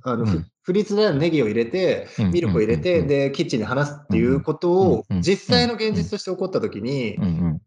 [0.02, 0.26] あの、うん。
[0.26, 7.16] フフリーズのネギを入れて、うんミルクを入れて、うんで、キッチンに話すっていうことをうん、実際の現実として起こったときに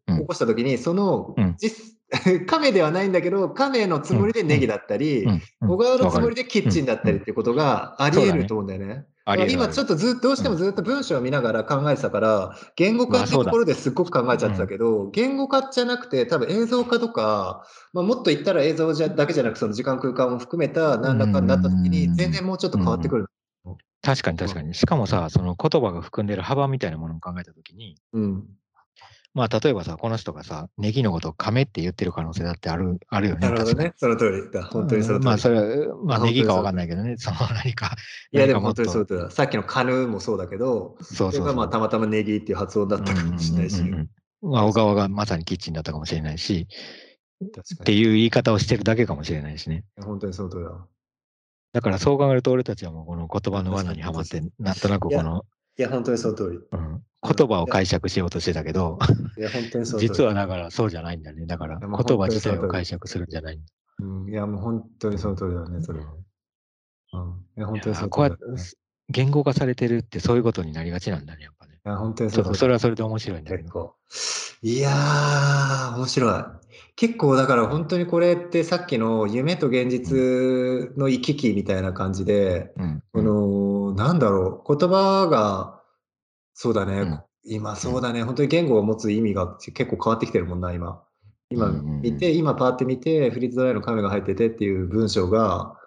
[0.08, 1.94] 起こしたときに、そのうん、実、
[2.46, 5.26] 亀ではないんだけど、亀のつもりでネギだったり、
[5.62, 9.06] 小川のつもりでキッチンだったりっていうことがあり得ると思うんだよね。
[9.26, 23.28] 今ちょっとずっとどうしてもずっと文章を見ながら考えてたから、言語化ってところですっごく考えちゃってたけど、言語化じゃなくて、多分映像化とか、まあ、もっと言ったら映像じゃだけじゃなく、その時間空間を含めた何らかになった時に、うん全然もうちょっと変わってくる。
[24.02, 24.74] 確かに確かに。
[24.74, 28.44] しかもさ、その言葉が含んでる幅みたいなものを考えたときに、うん。
[29.34, 33.48] まあ例えばさ、この人がさ、ネギのことを亀って言ってる可能性だってあるあるよね。
[33.48, 33.94] なるほどね。
[33.98, 34.64] その通りだ。
[34.64, 35.26] 本当にその通り。
[35.26, 37.96] まあそれは、まあネギかわかんないけどね、 その何か。
[38.32, 39.32] いや、でも本当にそうだ。
[39.32, 41.48] さっきのカヌーもそうだけど、そうそうそう。
[41.48, 43.82] れがまあたまたまネギっていう発音だったかもしれないし。
[44.44, 46.68] まあ、小川がまさにキッチンだったかもしれないし。
[47.44, 49.84] っていう言い方をしてるだけかもしれないしね。
[50.02, 50.88] 本当にその通りだ。
[51.74, 55.44] だからそう考えると俺たちはもうこの言葉の罠にはまって、なんとなくこの、
[55.78, 56.60] いや、本当にその通り。
[56.72, 59.00] うん、言葉を解釈しようとしてたけど、
[59.38, 60.10] いや、本当にその通り。
[60.10, 61.46] 実はだからそうじゃないんだね。
[61.46, 63.66] だから言葉自体を解釈するんじゃないんだ。
[64.00, 66.06] うん、いや、もう本当にその通りだね、それは。
[67.14, 67.46] うん。
[67.58, 68.38] いや、本当にそのこうやって
[69.10, 71.74] 言語化されてるってそういうことになりがちなんだね、やっぱね。
[71.84, 73.96] や、本当にその通りとそれはそれで面白いんだけど。
[74.62, 76.44] いやー、面白い。
[76.96, 83.04] 結構だから本当にこれってさっきの夢と現実の行き来みたいな感じで、うん。
[83.14, 85.82] この、なんだろう、言葉が、
[86.54, 91.04] そうだね、うん今そうだね、本当に言語を持つ意味が結構変わってきてるもんな、今。
[91.50, 95.78] 今うんうんうん見て、今パーって見て、フリーズドライの亀が入っててっていう文章が、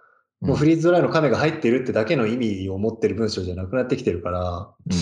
[0.42, 4.96] もううんフリーズドライの亀が入ってるってだけの意味を持ってる文章じゃなくなってきてるから、うん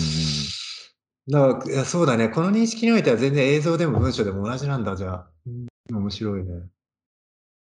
[1.27, 5.27] だからいやそうだね、この認識においては全然映像でも文章でも同じなんだ、じゃあ。
[5.47, 6.49] うん面白いね。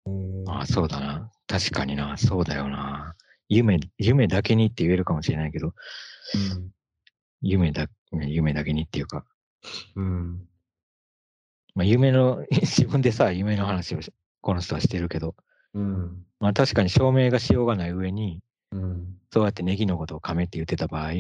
[0.07, 1.30] うんああ、そうだな。
[1.49, 2.16] 確かにな。
[2.16, 3.16] そうだよな。
[3.49, 5.74] 夢、夢だけにって言えるかもしれないけど、
[7.43, 9.24] 夢だ、夢だけにっていうか、
[9.95, 10.49] うん。
[11.74, 15.34] まあ夢の、 自分でさ、夢の話をしこの人はしてるけど、
[15.74, 16.26] うん。
[16.41, 19.18] まあ確かに証明がしようがない上に、うん。
[19.32, 21.11] そうやってネギのことを亀って言ってた場合、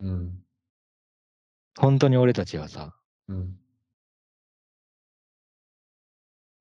[0.00, 0.42] うん。
[1.78, 2.94] 本当に俺たちはさ、
[3.28, 3.58] うん。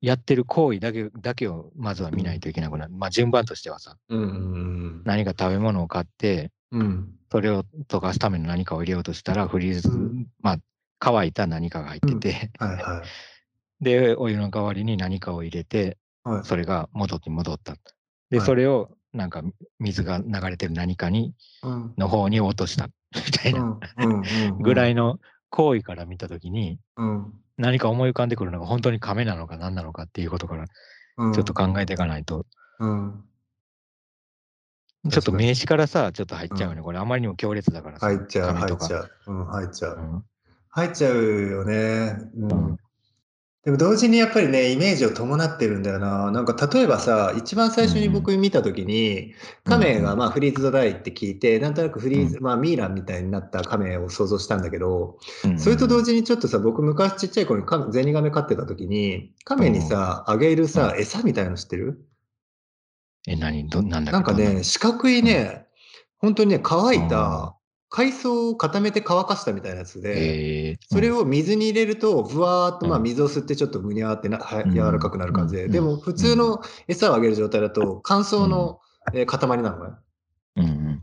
[0.02, 2.94] やってる行為だけだけをまずは見ないといけなくなる。
[2.94, 4.20] まあ順番としてはさ、うん。
[4.20, 5.04] うん。
[5.06, 7.14] 何か食べ物を買って、うん。
[7.32, 10.58] それを溶かすための何かを入れようとしたら、フリーズ、うんまあ
[11.00, 13.08] 乾いた何かが入ってて、はいはい。
[13.84, 16.44] で、お湯の代わりに何かを入れて、はい。
[16.44, 17.76] それが元に戻った。
[18.30, 19.42] で、はいそれをなんか
[19.80, 21.94] 水が流れてる何かに、うん。
[21.98, 23.62] の方に落とした みたいな
[23.98, 24.22] うん。
[24.22, 24.58] うん。
[24.60, 25.06] ぐらいの。
[25.06, 27.34] の行為から見たときに、うん。
[27.58, 30.66] 何か思い浮かんでくるのが本当に亀なのか何なのかっていうことから
[31.18, 31.34] うん。
[31.34, 32.46] ちょっと考えていかないと、
[32.80, 33.24] うん。
[35.10, 36.82] ちょっと名詞からさ、ちょっと入っちゃうよね。
[36.82, 38.08] これあまりにも強烈だからさ。
[38.08, 39.12] 入っちゃう、入っちゃう。
[39.28, 39.98] うん、入っちゃう。
[39.98, 40.24] うん
[40.70, 41.74] 入っちゃうよね。
[42.38, 42.78] ううんん。
[43.64, 46.30] でも同時にやっぱりね、イメージを伴ってるんだよな。
[46.30, 49.34] なんか例えばさ、一番最初に僕見たときに、
[49.66, 62.07] 亀がまあフリーズドライって聞いて、なんとなくフリーズ、まあミイランみたいになった亀を想像したんだけど、うんそれと同時にちょっとさ、僕昔ちっちゃい頃に亀ゼニガメ飼ってたときに、亀にさ、あげるさ、餌みたいの知ってる？
[63.28, 65.68] え、何どなんだなんかどね、四角いね、
[66.20, 67.10] 本当にね、乾いうん。
[67.10, 67.56] た、
[67.90, 74.72] 海藻を固めて乾かしたみたいなやつで、えーそれを水に入れると、ぶわーっとまあうん水を吸ってちょっとむにゃーってなはうん。
[74.74, 75.72] 柔らかくなる感じで、うん。
[75.72, 78.80] でも普通の餌をあげる状態だと乾燥の
[79.14, 79.96] えー塊なのね。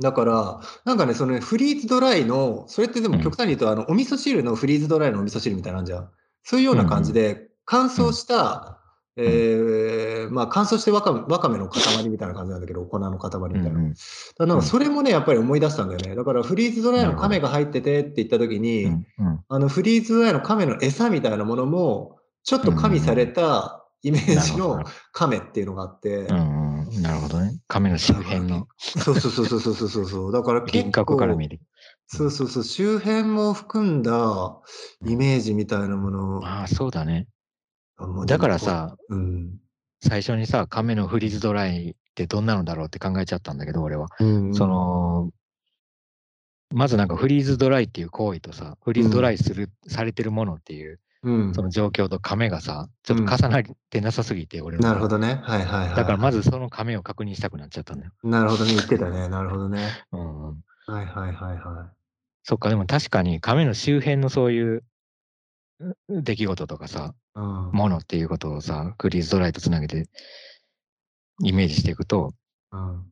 [0.00, 3.22] だから、なんかね、そのねフリーズドライの、それってでもうん。
[3.22, 6.10] 極端に言うと、あの、お味噌汁のフリーズドライのお味噌汁みたいなんじゃん。
[6.42, 8.80] そういうような感じで、乾燥した、
[9.16, 13.68] えーまあ乾燥してわかめわかめの塊みたいな感じなんだけど、粉の塊みたいな。
[13.70, 14.00] うんうんだか
[14.38, 16.14] らなんかそれもね、やっぱり思い出したんだよね。
[16.14, 27.02] だからフリーズドライの亀が入っててって言った時に、うんうんあのフリーズドライの亀の餌みたいなものも、ちょっと加味されたイメージの亀っていうのがあって、うんうん。
[27.02, 27.58] なるほどね。
[27.68, 30.32] 亀の周辺のそうそうそうそうそうそうそう。
[30.32, 31.60] だから結構輪郭から見る。
[32.06, 34.60] そうそうそう、周辺も含んだ
[35.06, 37.28] イメージみたいなものをああ、そうだね。
[38.26, 39.58] だからさ、うん。
[40.00, 44.08] 最初にさ、亀のフリーズドライってどんなのだろうって考えちゃったんだけど、俺は。
[44.20, 45.30] うんそ、の、
[46.72, 55.40] まずなんかフリーズドライっていう行為とさ、フリーズドライする、されてるものっていう、うんその状況と亀がさ、ちょっと重なってなさすぎて、俺なるほどね。
[55.42, 55.96] はいはいはい。
[55.96, 58.12] だからまずその亀を確認したくなっちゃったんだよ。
[58.22, 59.28] なるほどね、言ってたね。
[59.28, 59.88] なるほどね。
[60.12, 60.64] うんうん。
[60.86, 61.90] はいはいはいは
[62.42, 64.84] そっか、でも確かに亀の周辺のそういうう
[66.08, 67.38] 出来事とかさ、い。
[67.38, 67.70] うん。
[67.72, 70.08] ものっていうことをさ、フリーズドライとつなげて
[71.42, 72.32] イメージしていくと、
[72.72, 73.04] うん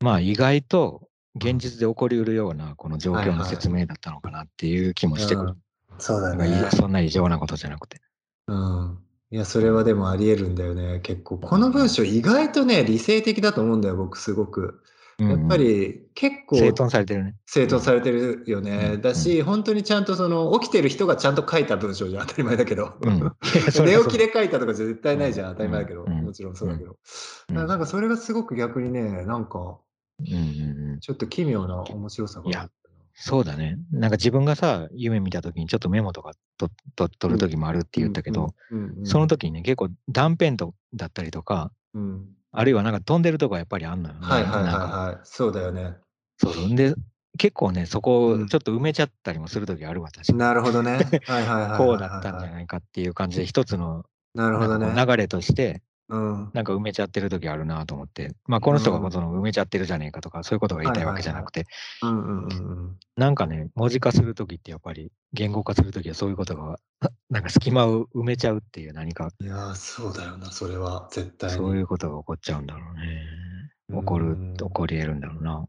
[0.00, 5.56] まあ意外と現実で起こりうるようなこの状況のはいはい説明だったのかなっていう気もしてくる。
[5.98, 6.70] そうだなんかいね。
[6.72, 8.00] そんな異常なことじゃなくて。
[8.46, 8.98] うん。
[9.30, 11.00] いや、それはでもあり得るんだよね。
[11.00, 11.38] 結構。
[11.38, 14.82] この文章意外とね、理性的だと思うんだよ、僕すごく。
[15.18, 17.34] やっぱり結構整頓されてるね。
[17.46, 18.90] 整頓されてるよね。
[18.94, 22.94] うんだし、本当にちゃんとその起きてる人がちゃんと書いた文章じゃん当たり前だけど。
[23.00, 23.32] うん。
[23.86, 26.96] 寝起きで書いたとかじゃ絶対ないじゃん、当たり前だけど、うんもちろんそうだけど。
[27.50, 29.78] なんかそれがすごく逆にね、なんか。
[31.00, 32.70] ちょっと奇妙な面白さがある。
[33.14, 33.78] そうだね。
[33.92, 38.54] なんか自分がさ、夢見たときにちょっとメモとかとと取るときもあるって言ったけど、
[39.04, 44.26] その時にね、結構断片とだったりとか、うんあるいはなんか飛んでるとこはやっぱりあんのよね。
[44.26, 45.20] はいはいはいなんかはい。
[45.24, 45.96] そうだよね。
[46.38, 46.74] そうそう。
[46.74, 46.94] で、
[47.36, 50.38] 結構ね、そこうんをちょっと埋めちゃったりもするときあるわ、確かに。
[50.38, 50.98] なるほどね。
[51.26, 51.78] はいはいはい。
[51.78, 54.94] こうだったんじゃないかっていう感じで、一つのなるほどね。
[54.94, 56.50] 流れとして、うん。
[56.52, 61.66] なんか埋めちゃってる時あるなと思って、まあこの人がその埋めちゃってるじゃねえかとか、そういうことが言いたいわけじゃなくて、
[62.02, 62.98] うんうんうんうん。
[63.16, 66.78] なんかね、文字化する時ってやっぱり、言語化する時はそういうことが、
[67.30, 71.56] なんか隙間を埋めちゃうっていう何か、いやー、そうだよな、それは絶対に。
[71.56, 73.22] そういうことが起こっちゃうんだろうね。
[73.38, 73.54] うん
[73.86, 75.66] 起こる、起こり得るんだろうな。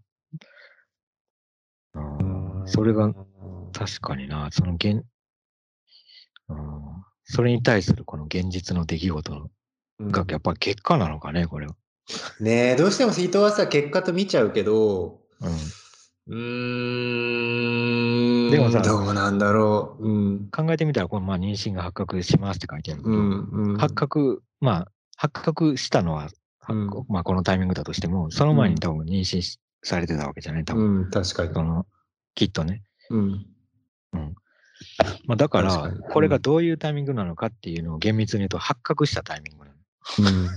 [1.96, 2.18] うん
[2.62, 3.14] うんそれが
[3.74, 5.04] 確かにな、その現、
[6.50, 9.52] うん、それに対するこの現実の出来事うん
[10.00, 11.76] がやっぱり結果なのかね、これは。
[12.40, 15.50] ねえ、どうしても人はさ、結果と見ちゃうけど、うん
[16.28, 16.38] うー
[18.48, 20.08] ん、でもさどうなんだろう。
[20.08, 20.50] うん。
[20.50, 23.78] 考えてみたら、このまあ妊娠が発覚しますって書いてあるけど、うん、うん。
[23.78, 24.88] 発覚、まあ、
[25.18, 26.30] 発覚したのは、
[26.68, 31.54] うんまあ、このタイミングだとしても、その前に多分妊娠しされてたわけじゃない、多分、うん、確かに。
[31.54, 31.86] その、
[32.34, 32.82] きっとね。
[33.12, 33.46] うん。
[35.26, 39.75] まあ、だからこれがどういうタイミングなのかっていうのを厳密に言うと、発覚したタイミングなの。
[40.20, 40.48] うん。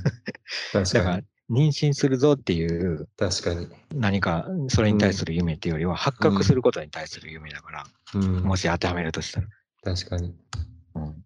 [0.73, 3.69] 確だからかに。、妊娠するぞっていう確かに。
[3.95, 8.43] 何か、それに対する夢っていうよりは、発覚することに対する夢だから、うん。
[8.43, 9.47] もし当てはめるとしたら。
[9.83, 10.35] 確かに。
[10.95, 11.25] うん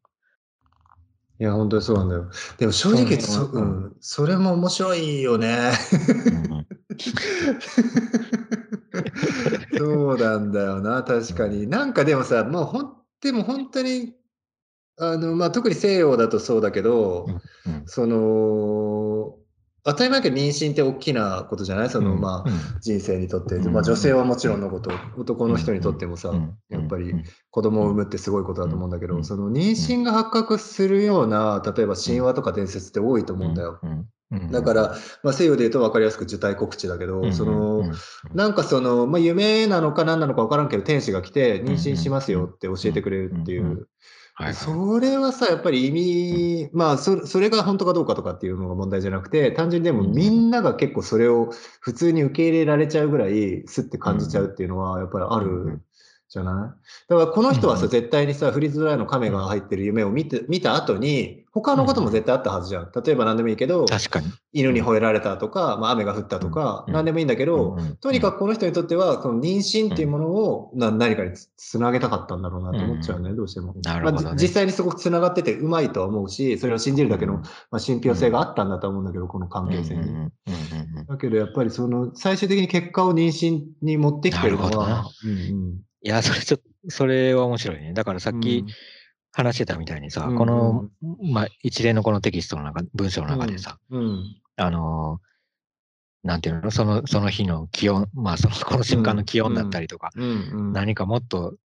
[1.40, 2.30] いや、本当にそうなんだよ。
[2.56, 5.72] でも正直そ、そうん、それも面白いよね。
[9.76, 11.66] そうなんだよな、確かに。
[11.66, 14.14] なんかでもさ、もうほん、でも本当に、
[14.98, 17.42] あの、まあ、特に西洋だとそうだけど、うん
[17.86, 19.36] その、
[19.84, 21.90] 当たり前だけど妊娠って大きなことじゃない？
[21.90, 23.72] その、うんまあ、うん人生にとって、うん。
[23.72, 26.56] まあ、女性はもちろんのこと、男の人にとってもさ、うん。
[26.68, 27.24] やっぱりうん。
[27.50, 29.24] 子供を産むってすごいことだと思うんだけど、うん。
[29.24, 33.80] その妊娠が発覚するような、例えば神話とか伝説って多いと思うんだよ。
[33.82, 34.06] うん。
[34.30, 34.50] うん。
[34.52, 37.32] だから、まあ、西洋で言うと分かりやすく受胎告知だけど、うん。
[37.32, 37.86] その、うん。
[37.86, 37.92] うん。
[38.34, 43.66] なんかその、まあ、夢なのか何なのか分からんけど、天使が来て、妊娠しますよって教えてくれるっていうん。
[43.66, 43.72] うん。
[43.78, 43.88] う。
[44.34, 44.54] はいはい。
[44.54, 55.80] それはさ、やっぱり意味、まあそ、それが本当かどうかとかっていうのが問題じゃなくて、単純にでもうんみんなが結構それを普通に受け入れられちゃうぐらい、すって感じちゃうっていうのは、やっぱりある
[56.28, 57.10] じゃない？
[57.10, 57.90] だからこの人はさ、うん。
[57.90, 62.90] 絶対にさ、フリーズドライの亀が入ってる夢を見て、見た後に、他のことも絶対あったはずじゃん。
[63.04, 64.32] 例えば何でもいいけど、確かに。
[64.54, 66.94] 犬に吠えられたとか、まあ、雨が降ったとか、うん。
[66.94, 73.74] 何でもいいんだけど、とにかくこの人にとっては、その妊娠っていうものをな何かにつつなげたかったんだろうなと思っちゃうね、どうしても。
[73.84, 74.24] なるほどね。
[74.24, 77.42] まあ、じ実際にすごくつながっててうまいとは思うし、それを信じるだけの、ま
[77.72, 80.00] あ、信憑性があったんだと思うんだけど、この関係性に。
[80.00, 81.06] うんうんうんうんうん。
[81.06, 84.94] だけどやっぱりその最終的に結果を妊娠に持ってきてるのなるほどな。
[84.94, 85.80] は、うんうん。
[86.02, 87.92] いや、それちょっと、それは面白いね。
[87.92, 88.64] だからさっき
[89.32, 90.88] 話してたみたいにさ、うんこの、
[91.32, 95.32] まあ、一連のこのテキストの中、文章の中でさ、うん、あのー
[96.24, 100.24] なんていうの、その、その日の気温、まあ、その、 この瞬間の気温だったりとか、うん。
[100.24, 100.72] うん。
[100.72, 101.56] 何かもっと、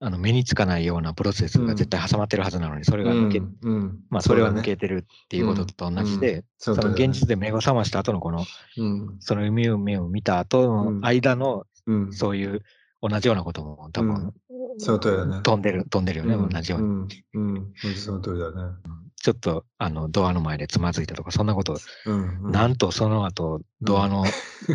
[0.00, 3.56] あの、目につかないようなプロセスが絶対挟まってるはずなのに、それが抜け、うん。
[3.62, 4.00] うん。
[4.10, 8.44] まあ、それは抜けてるっていうことと同じで、そその現実で目を覚ました後のこの、
[8.76, 9.16] うん。
[9.20, 11.00] その夢を見た後うん。
[11.00, 12.12] の間の、うん。
[12.12, 12.62] そういう
[13.00, 14.34] 同じようなことも多分、
[14.78, 16.86] その通りだね飛んでる、飛んでるよね、うん同じように。
[17.34, 17.52] うん。
[17.84, 17.96] うん。
[17.96, 18.76] その通りだね。
[19.22, 22.44] ちょっと、あの、ドアの前でつまずいたとか、そんなこと、うん。
[22.44, 24.24] うんなんとその後、ドアの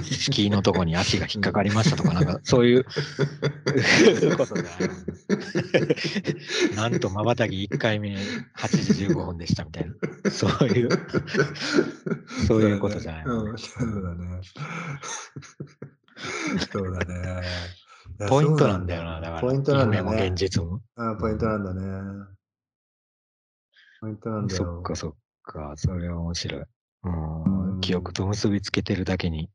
[0.04, 2.84] 敷居のとこに足が引っかかりましたとか、なんか、そういう
[4.38, 4.56] こと
[6.76, 8.18] なんと、瞬き1回目、8
[8.68, 10.32] 時15分でしたみたいな。
[10.32, 10.90] そういう、
[12.48, 14.42] そういうことじゃないうん、そうだね。
[16.72, 17.42] そうだね。
[18.30, 19.42] ポイントなんだよな、だから。
[19.42, 20.36] ポイントなんだ夢もね現。
[20.36, 20.82] 実も。
[20.96, 22.26] あポイントなんだね。
[24.02, 24.64] ポイントなんだよ。
[24.64, 25.14] そっかそっ
[25.44, 26.62] か、それは面白い。
[26.62, 27.10] う
[27.46, 29.50] うんん、記憶と結びつけてるだけに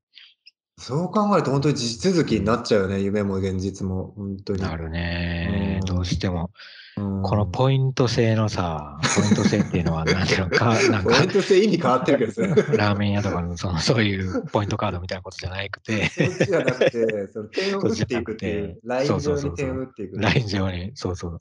[0.81, 4.15] そう考えると本当に地続きになっちゃうよね、夢も現実も。
[4.17, 4.63] 本当に。
[4.63, 5.85] なるねう。
[5.85, 6.51] んどうしても。
[6.97, 12.43] うんこのポイント制のさ、ポイント制っていうのは、 なんていうのか、なんかポイン、ト制意味変わってるけどさ。
[12.77, 20.19] ラーメン屋とかのそのそういうポイントカードみたいなことじゃなくて、そっちじゃなくて、その点を打っていくっていう、ラインそうそうそうそう上に点を打っていく。
[20.19, 21.39] ライン上に、そうそう、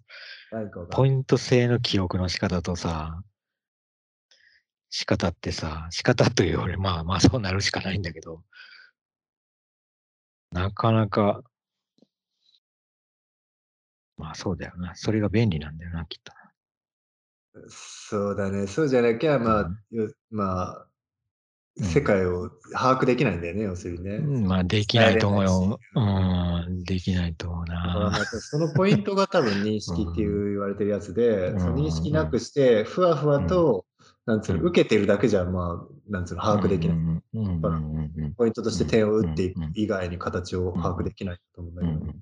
[0.92, 3.22] ポイント制の記憶の仕方とさ、
[4.90, 8.42] 仕方ってさ、仕方というより、まあまあそうなるしかないんだけど、
[10.52, 11.42] なかなか、
[14.18, 14.96] まあそうだよな。
[14.96, 16.34] それが便利なんだよな、きっと。
[17.70, 18.68] そうだね。
[18.68, 20.90] そうじゃなきゃ、まあ、よまあ、うん
[21.82, 24.16] 世界を把握できないんだよね、要するにね。
[24.16, 25.80] うんまあできないと思うよ。
[25.96, 28.12] 伝うん、できないと思うな。
[28.12, 33.86] たそのポイントが多分認識っていう言われてるやつで、うんその認識なくして、ふわふわと、
[34.30, 36.98] なんつうの、うん受けてるだけじゃ、まあ、なんつうの、把握できない。
[36.98, 41.94] うんうんうんうんうんポイントとして点を打っていく以外に形を把握できないと思うんだけど。
[41.94, 42.16] うん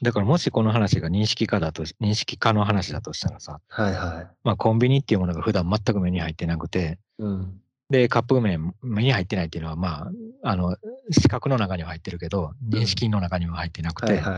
[0.00, 4.36] だからもしこの話が認識化だと、認識化の話だとしたらさ、はいはい。
[4.42, 7.60] まあコンビニっていうものが普段全く目に入ってなくて、うん。
[7.90, 10.08] で、カップ麺目に入ってないっていうのは、ま
[10.42, 10.76] あ、あの、
[11.10, 14.28] 視覚の中には入ってるけど、認識の中には入ってなくて。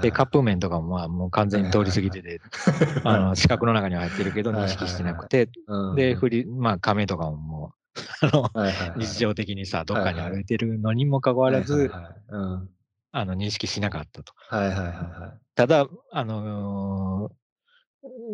[0.00, 2.40] で、カップ麺とかもまあもう完全に通り過ぎてて、
[3.04, 5.94] あの、視覚の中には入ってるけど認識してなくて、うん。
[5.96, 8.50] で、振り、まあ亀とかももう、あの、
[8.96, 11.90] 日常的にさ、どっかに歩いてるのにもかかわらず、
[13.12, 14.32] あの、認識しなかったと。
[14.48, 15.40] はいはいはいはい。
[15.54, 17.30] ただ、あの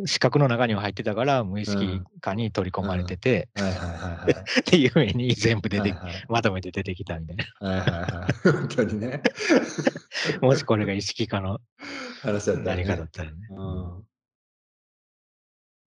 [0.02, 4.32] ー視覚の中には入ってたから、無意識化に取り込まれてて、はいはいはいはい。
[4.60, 7.68] っていう夢に全部出て、はいはいまとめて出てきたみたいな。
[7.68, 8.52] はいはいはい。
[8.52, 9.22] 本当にね。
[10.40, 11.60] もしこれが意識化の
[12.22, 13.36] 話だったらね何かだったらね。
[13.50, 13.62] う
[13.98, 14.02] ん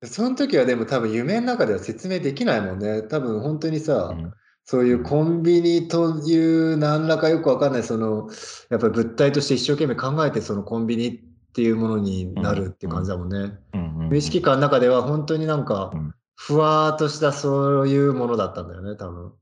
[0.07, 3.01] その時はでも多分夢の中では説明できないもんね。
[3.01, 4.33] 多分本当にさ、うん
[4.67, 8.31] そういうコンビニという何らかよくわかんない、その、
[8.71, 11.21] やっぱり物体として一生懸命考えてそのコンビニ
[11.55, 13.39] っていうものになるっていう感じだもんね。
[13.39, 19.33] うんうんうん無意識感の中では本当になんかうん、ふわーっとしたそういうものだったんだよね、多分。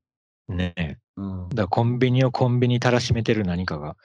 [0.49, 0.97] ねえ。
[1.17, 1.49] うん。
[1.49, 3.97] だからコンビニをコンビニたらしめてる何かが、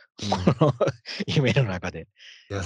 [0.57, 0.73] この
[1.27, 2.07] 夢の中で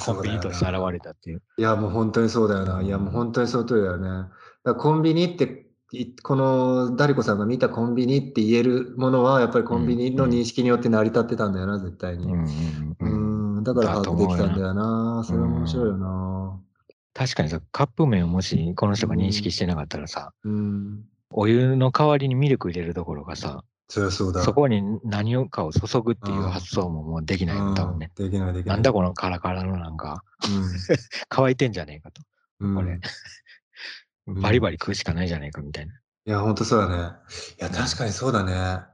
[0.06, 1.42] コンビニとして現れたっていう。
[1.58, 2.82] いや、もう本当にそうだよな。
[2.82, 4.30] いや、もう本当にその通りだよね。
[4.64, 12.26] だコンビニって、いこのダリコさんが見たコンビニって言えるものは、やっぱりコンビニの認識によって成り立ってたんだよな、絶対に。
[12.26, 12.46] うんうんう
[13.02, 13.31] うんん、
[13.64, 15.24] だから把握できたんだよな。
[15.26, 16.60] それ面白いよな。
[17.14, 21.04] 確かにさ、カップ麺をもしこの人が認識してなかったらさ、うん。
[21.30, 24.42] お湯の代わりにミルク入れるどころかさ、そそうだ。
[24.42, 28.12] そこに何をかを注ぐっていううん発想ももうできないよ、多分ね。
[28.16, 28.74] うんできない、できな。
[28.74, 30.24] ないんだこのカラカラのなんか、
[31.28, 32.22] 乾いてんじゃねえかと。
[32.62, 32.76] うん。
[32.76, 35.94] これうんバリバリ食うしかないじゃねえかみたいな。
[35.94, 35.98] い
[36.30, 36.96] や、ほんとそうだね。
[37.60, 38.86] いや、確かにそうだね。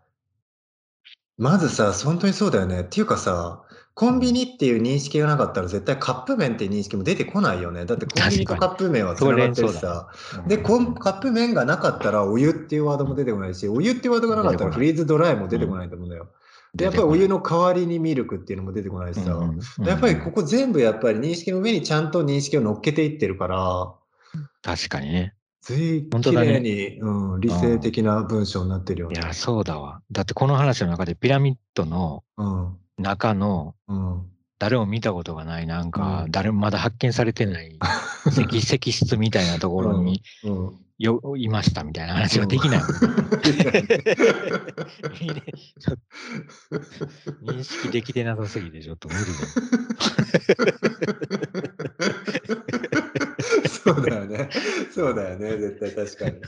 [1.37, 2.81] まずさ、本当にそうだよね。
[2.81, 3.63] っていうかさ、
[3.97, 7.83] コンビニっていう認識がなかったら絶対カップ麺っていう認識も出てこないよね。
[7.85, 10.09] だってコンビニとカップ麺はつながってるさ。
[10.45, 16.27] で、コンカップ麺がなかったらお湯っていうワードも出てこないし、お湯っていうワードがなかったらフリーズドライも出てこないと思うんだよ。
[16.75, 19.31] で、やっぱりお湯の代わりにミルクっていうのも出てこないしさ。
[19.83, 23.95] やっぱりここ全部やっぱり認識の上にちゃんと認識を乗っけていってるから、
[24.61, 25.33] 確かにね。
[25.61, 29.19] 随綺本当だね麗に、うん、理性的な文章になってるよね。
[29.19, 30.01] いや、そうだわ。
[30.11, 32.77] だってこの話の中でピラミッドのうん。
[32.97, 34.31] 中のうん。
[34.59, 37.77] 誰も見たことがない、なんか、うん誰もまだ発見されてない
[38.31, 40.87] 石 石室みたいなところにうん。
[40.97, 42.81] よいましたみたいな話ができない
[47.43, 49.27] 認識できてなさすぎてちょっと無理だ。
[53.67, 54.49] そうだよね。
[54.91, 55.57] そうだよね。
[55.57, 56.41] 絶対確かに。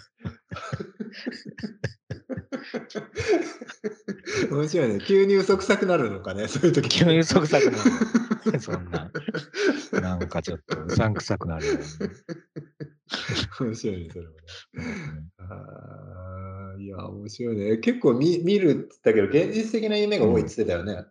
[4.51, 4.99] 面白いね。
[4.99, 6.89] 急に嘘くさくなるのかね、そういう時。
[6.89, 8.59] 急に嘘くさくなる。
[8.59, 9.11] そんな。
[10.01, 11.79] なんかちょっとうさんくさくなるよね。
[13.59, 14.37] 面白いね、それもね。
[14.73, 17.77] うんあーいや、面白いね。
[17.77, 21.05] 結構見見るって言ったけど、現実的な夢が多いって言ってたよね。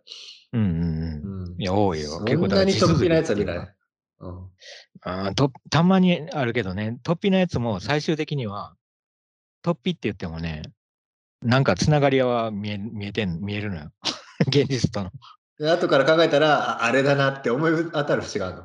[0.53, 1.43] うんうんうん。
[1.43, 2.09] うんいや、多いよ。
[2.09, 3.75] そ結構んなに飛なやつは見ない。
[4.19, 4.49] うん
[5.01, 5.31] あ
[5.69, 8.75] たまにあるけどね、突飛なやつも最終的には、
[9.63, 10.63] 突飛って言ってもね、
[11.41, 13.91] なんかつながりは見え見えてん見えるのよ。
[14.47, 15.11] 現実との。
[15.57, 18.63] で後から考えたら、ああれだなって思い当たる節がある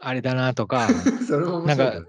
[0.00, 0.94] あれだなとか、の。
[1.24, 2.06] それも面白いね。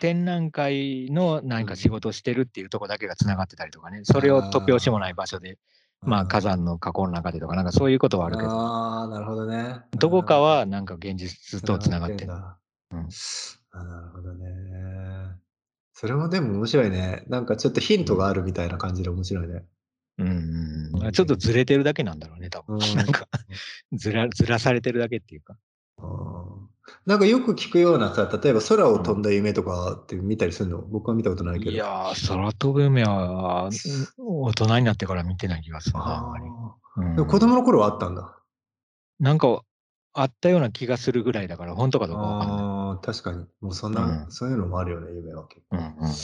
[0.00, 5.58] 展覧会の何か仕事してるっていうとこだけがつながってたりとかね、それを突拍子もない場所で、
[6.06, 9.80] まあ火山の火口の中でとか、なんかそういうことはあるけど、ああ、なるほどね。
[9.92, 12.32] どこかはなんか現実とつながってる。
[12.32, 12.36] う
[12.96, 13.08] ん
[13.76, 14.46] あなるほどね。
[15.92, 17.24] それもでも面白いね。
[17.28, 19.64] なんかちょっとヒントがあるみたいな感じで面白いね。
[20.18, 22.76] うんうんうん、ちょっとずれてるだけなんだろうね、多分。
[22.76, 23.26] うん なんか
[23.92, 25.56] ずら、ずらされてるだけっていうか。
[25.98, 26.73] うん
[27.06, 31.70] なんかよく聞くようなさ、例えば空を飛んだ夢とかって見たりするの、僕は見たことないけど。
[31.70, 33.74] いやー、空飛ぶ夢は、うん
[34.46, 36.44] 大人になってから見てない気がするな、あんまり。
[37.18, 38.36] うん子供の頃はあったんだ。
[39.18, 39.62] なんか、
[40.12, 42.66] あったような気がするぐらいだから、本当かどうかわかんない。
[42.66, 43.46] ああ、確かに。
[43.60, 45.76] もうそんな、うんそういうのもあるよね、夢は結構。
[45.76, 46.14] うんうん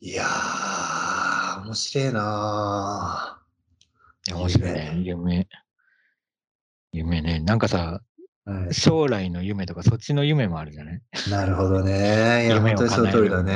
[0.00, 3.38] いやー、面白いな
[4.28, 4.94] いや、面白いね。
[5.02, 5.48] 夢。
[6.92, 7.40] 夢ね。
[7.40, 8.07] なんかさ、ー、
[8.48, 8.74] はい。
[8.74, 12.46] 将来の夢とか、そっちの夢もあるじゃない、なるほどね。
[12.46, 13.52] いや、夢を本当にその通りだ叶ね。
[13.52, 13.54] え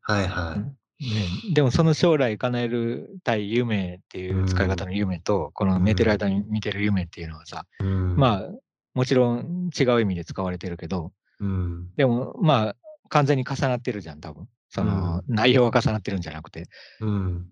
[0.00, 0.60] はいはい。
[0.60, 8.50] ね、でもその将来叶えるたい夢っていう使い方の夢と、この寝てる間に見てる夢っていうのはさ、うん、まあ、
[8.94, 12.76] もちろん違う意味で使われてるけど、うん、でもまあ、
[13.08, 14.48] 完全に重なってるじゃん、多分。
[14.70, 16.68] その、内容が重なってるんじゃなくて、
[17.00, 17.46] うん。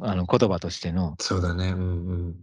[0.00, 1.70] あの言葉としての、そうだね。
[1.70, 2.34] うん、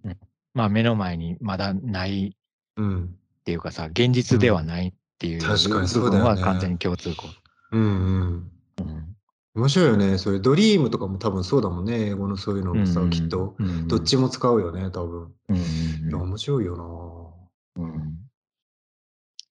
[0.53, 2.35] まあ目の前にまだない
[2.77, 3.15] うん。
[3.45, 3.51] うん。
[3.51, 7.27] っていうかさ、現実ではないっていう確かにそう部だよね完全に共通項。
[7.71, 8.51] うん、うん。
[8.79, 9.15] うん
[9.55, 10.17] 面白いよね。
[10.17, 12.07] それ、ドリームとかも多分そうだもんね。
[12.07, 13.55] 英語のそういうのもさ、きっと。
[13.57, 15.33] うんどっちも使うよね、多分。
[15.47, 15.59] うんい
[16.11, 17.33] や、うん面白いよ
[17.77, 18.17] うん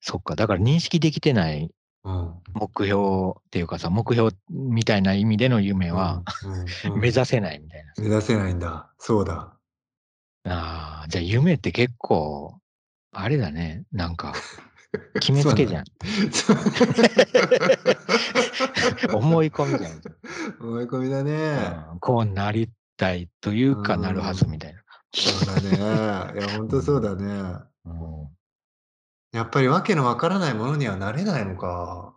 [0.00, 1.70] そっか、だから認識できてない
[2.04, 2.34] なうん。
[2.52, 6.22] 目標っていうかさ、目標みたいな意味での夢は、
[6.84, 7.92] うん、う ん目指せないみたいな。
[7.96, 8.90] 目指せないんだ。
[8.98, 9.56] そうだ。
[10.44, 12.60] ああ、じゃあ夢って結構、
[13.14, 14.34] あれだね、なんか、
[15.20, 15.84] 決めつけじゃん。
[19.14, 20.00] 思い込みじゃん。
[20.60, 21.32] 思い込みだね。
[21.92, 24.80] うんこうなりたいというかうんなるはずみたいな。
[25.14, 26.40] そうだね。
[26.40, 27.24] いや、本当そうだね。
[27.84, 28.28] うん
[29.32, 32.14] やっぱりわけのわからないものにはなれないのか。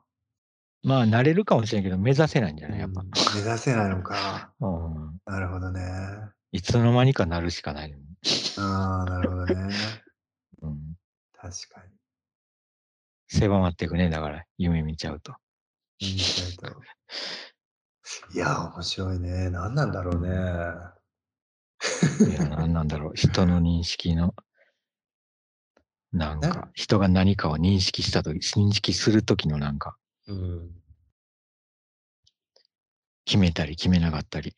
[0.84, 2.80] まあ、なれるかもしれんけど、目指せないんじゃない？
[2.80, 3.10] やっぱうん。
[3.10, 4.52] 目指せないのか。
[4.60, 5.82] うんなるほどね。
[6.52, 7.95] いつの間にかなるしかない。
[8.60, 9.74] ああ、なるほどね。
[10.62, 10.97] うん
[11.34, 11.93] 確かに。
[13.28, 15.36] 狭まっていくね、だから、夢見ちゃうと。
[15.99, 16.82] 見ちゃうと
[18.34, 19.49] いや、面白いね。
[19.49, 20.30] 何なんだろうね。
[22.30, 24.34] いや、なんなんだろう、人の認識の、
[26.12, 29.97] なんなか、人が何かを認識したとき、認識するときのなんか、
[30.28, 30.72] うん。
[33.26, 34.55] 決めたり決めなかったり、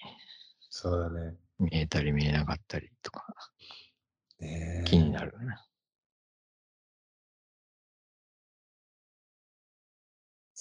[0.69, 1.35] そうだね。
[1.59, 3.25] 見えたり見えなかったりとか、
[4.39, 5.55] ねえ気になるね。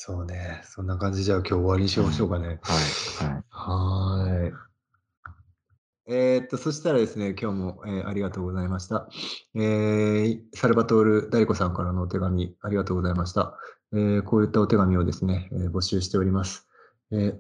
[0.00, 0.60] そうね。
[0.62, 2.46] そんな感じじゃあ今日終わりにしましょうかね。
[2.46, 2.58] はい、
[3.26, 3.44] はい。
[3.50, 4.52] はーい。
[6.06, 9.08] えーっと、そしたらですね、今日も、えーありがとうございました。
[9.56, 13.58] えーサルバトール・ダリコさんからのお手紙、ありがとうございました。
[13.92, 16.68] えーこういったお手紙をですね、えー募集しております。
[17.10, 17.36] えー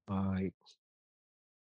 [0.07, 0.53] はい。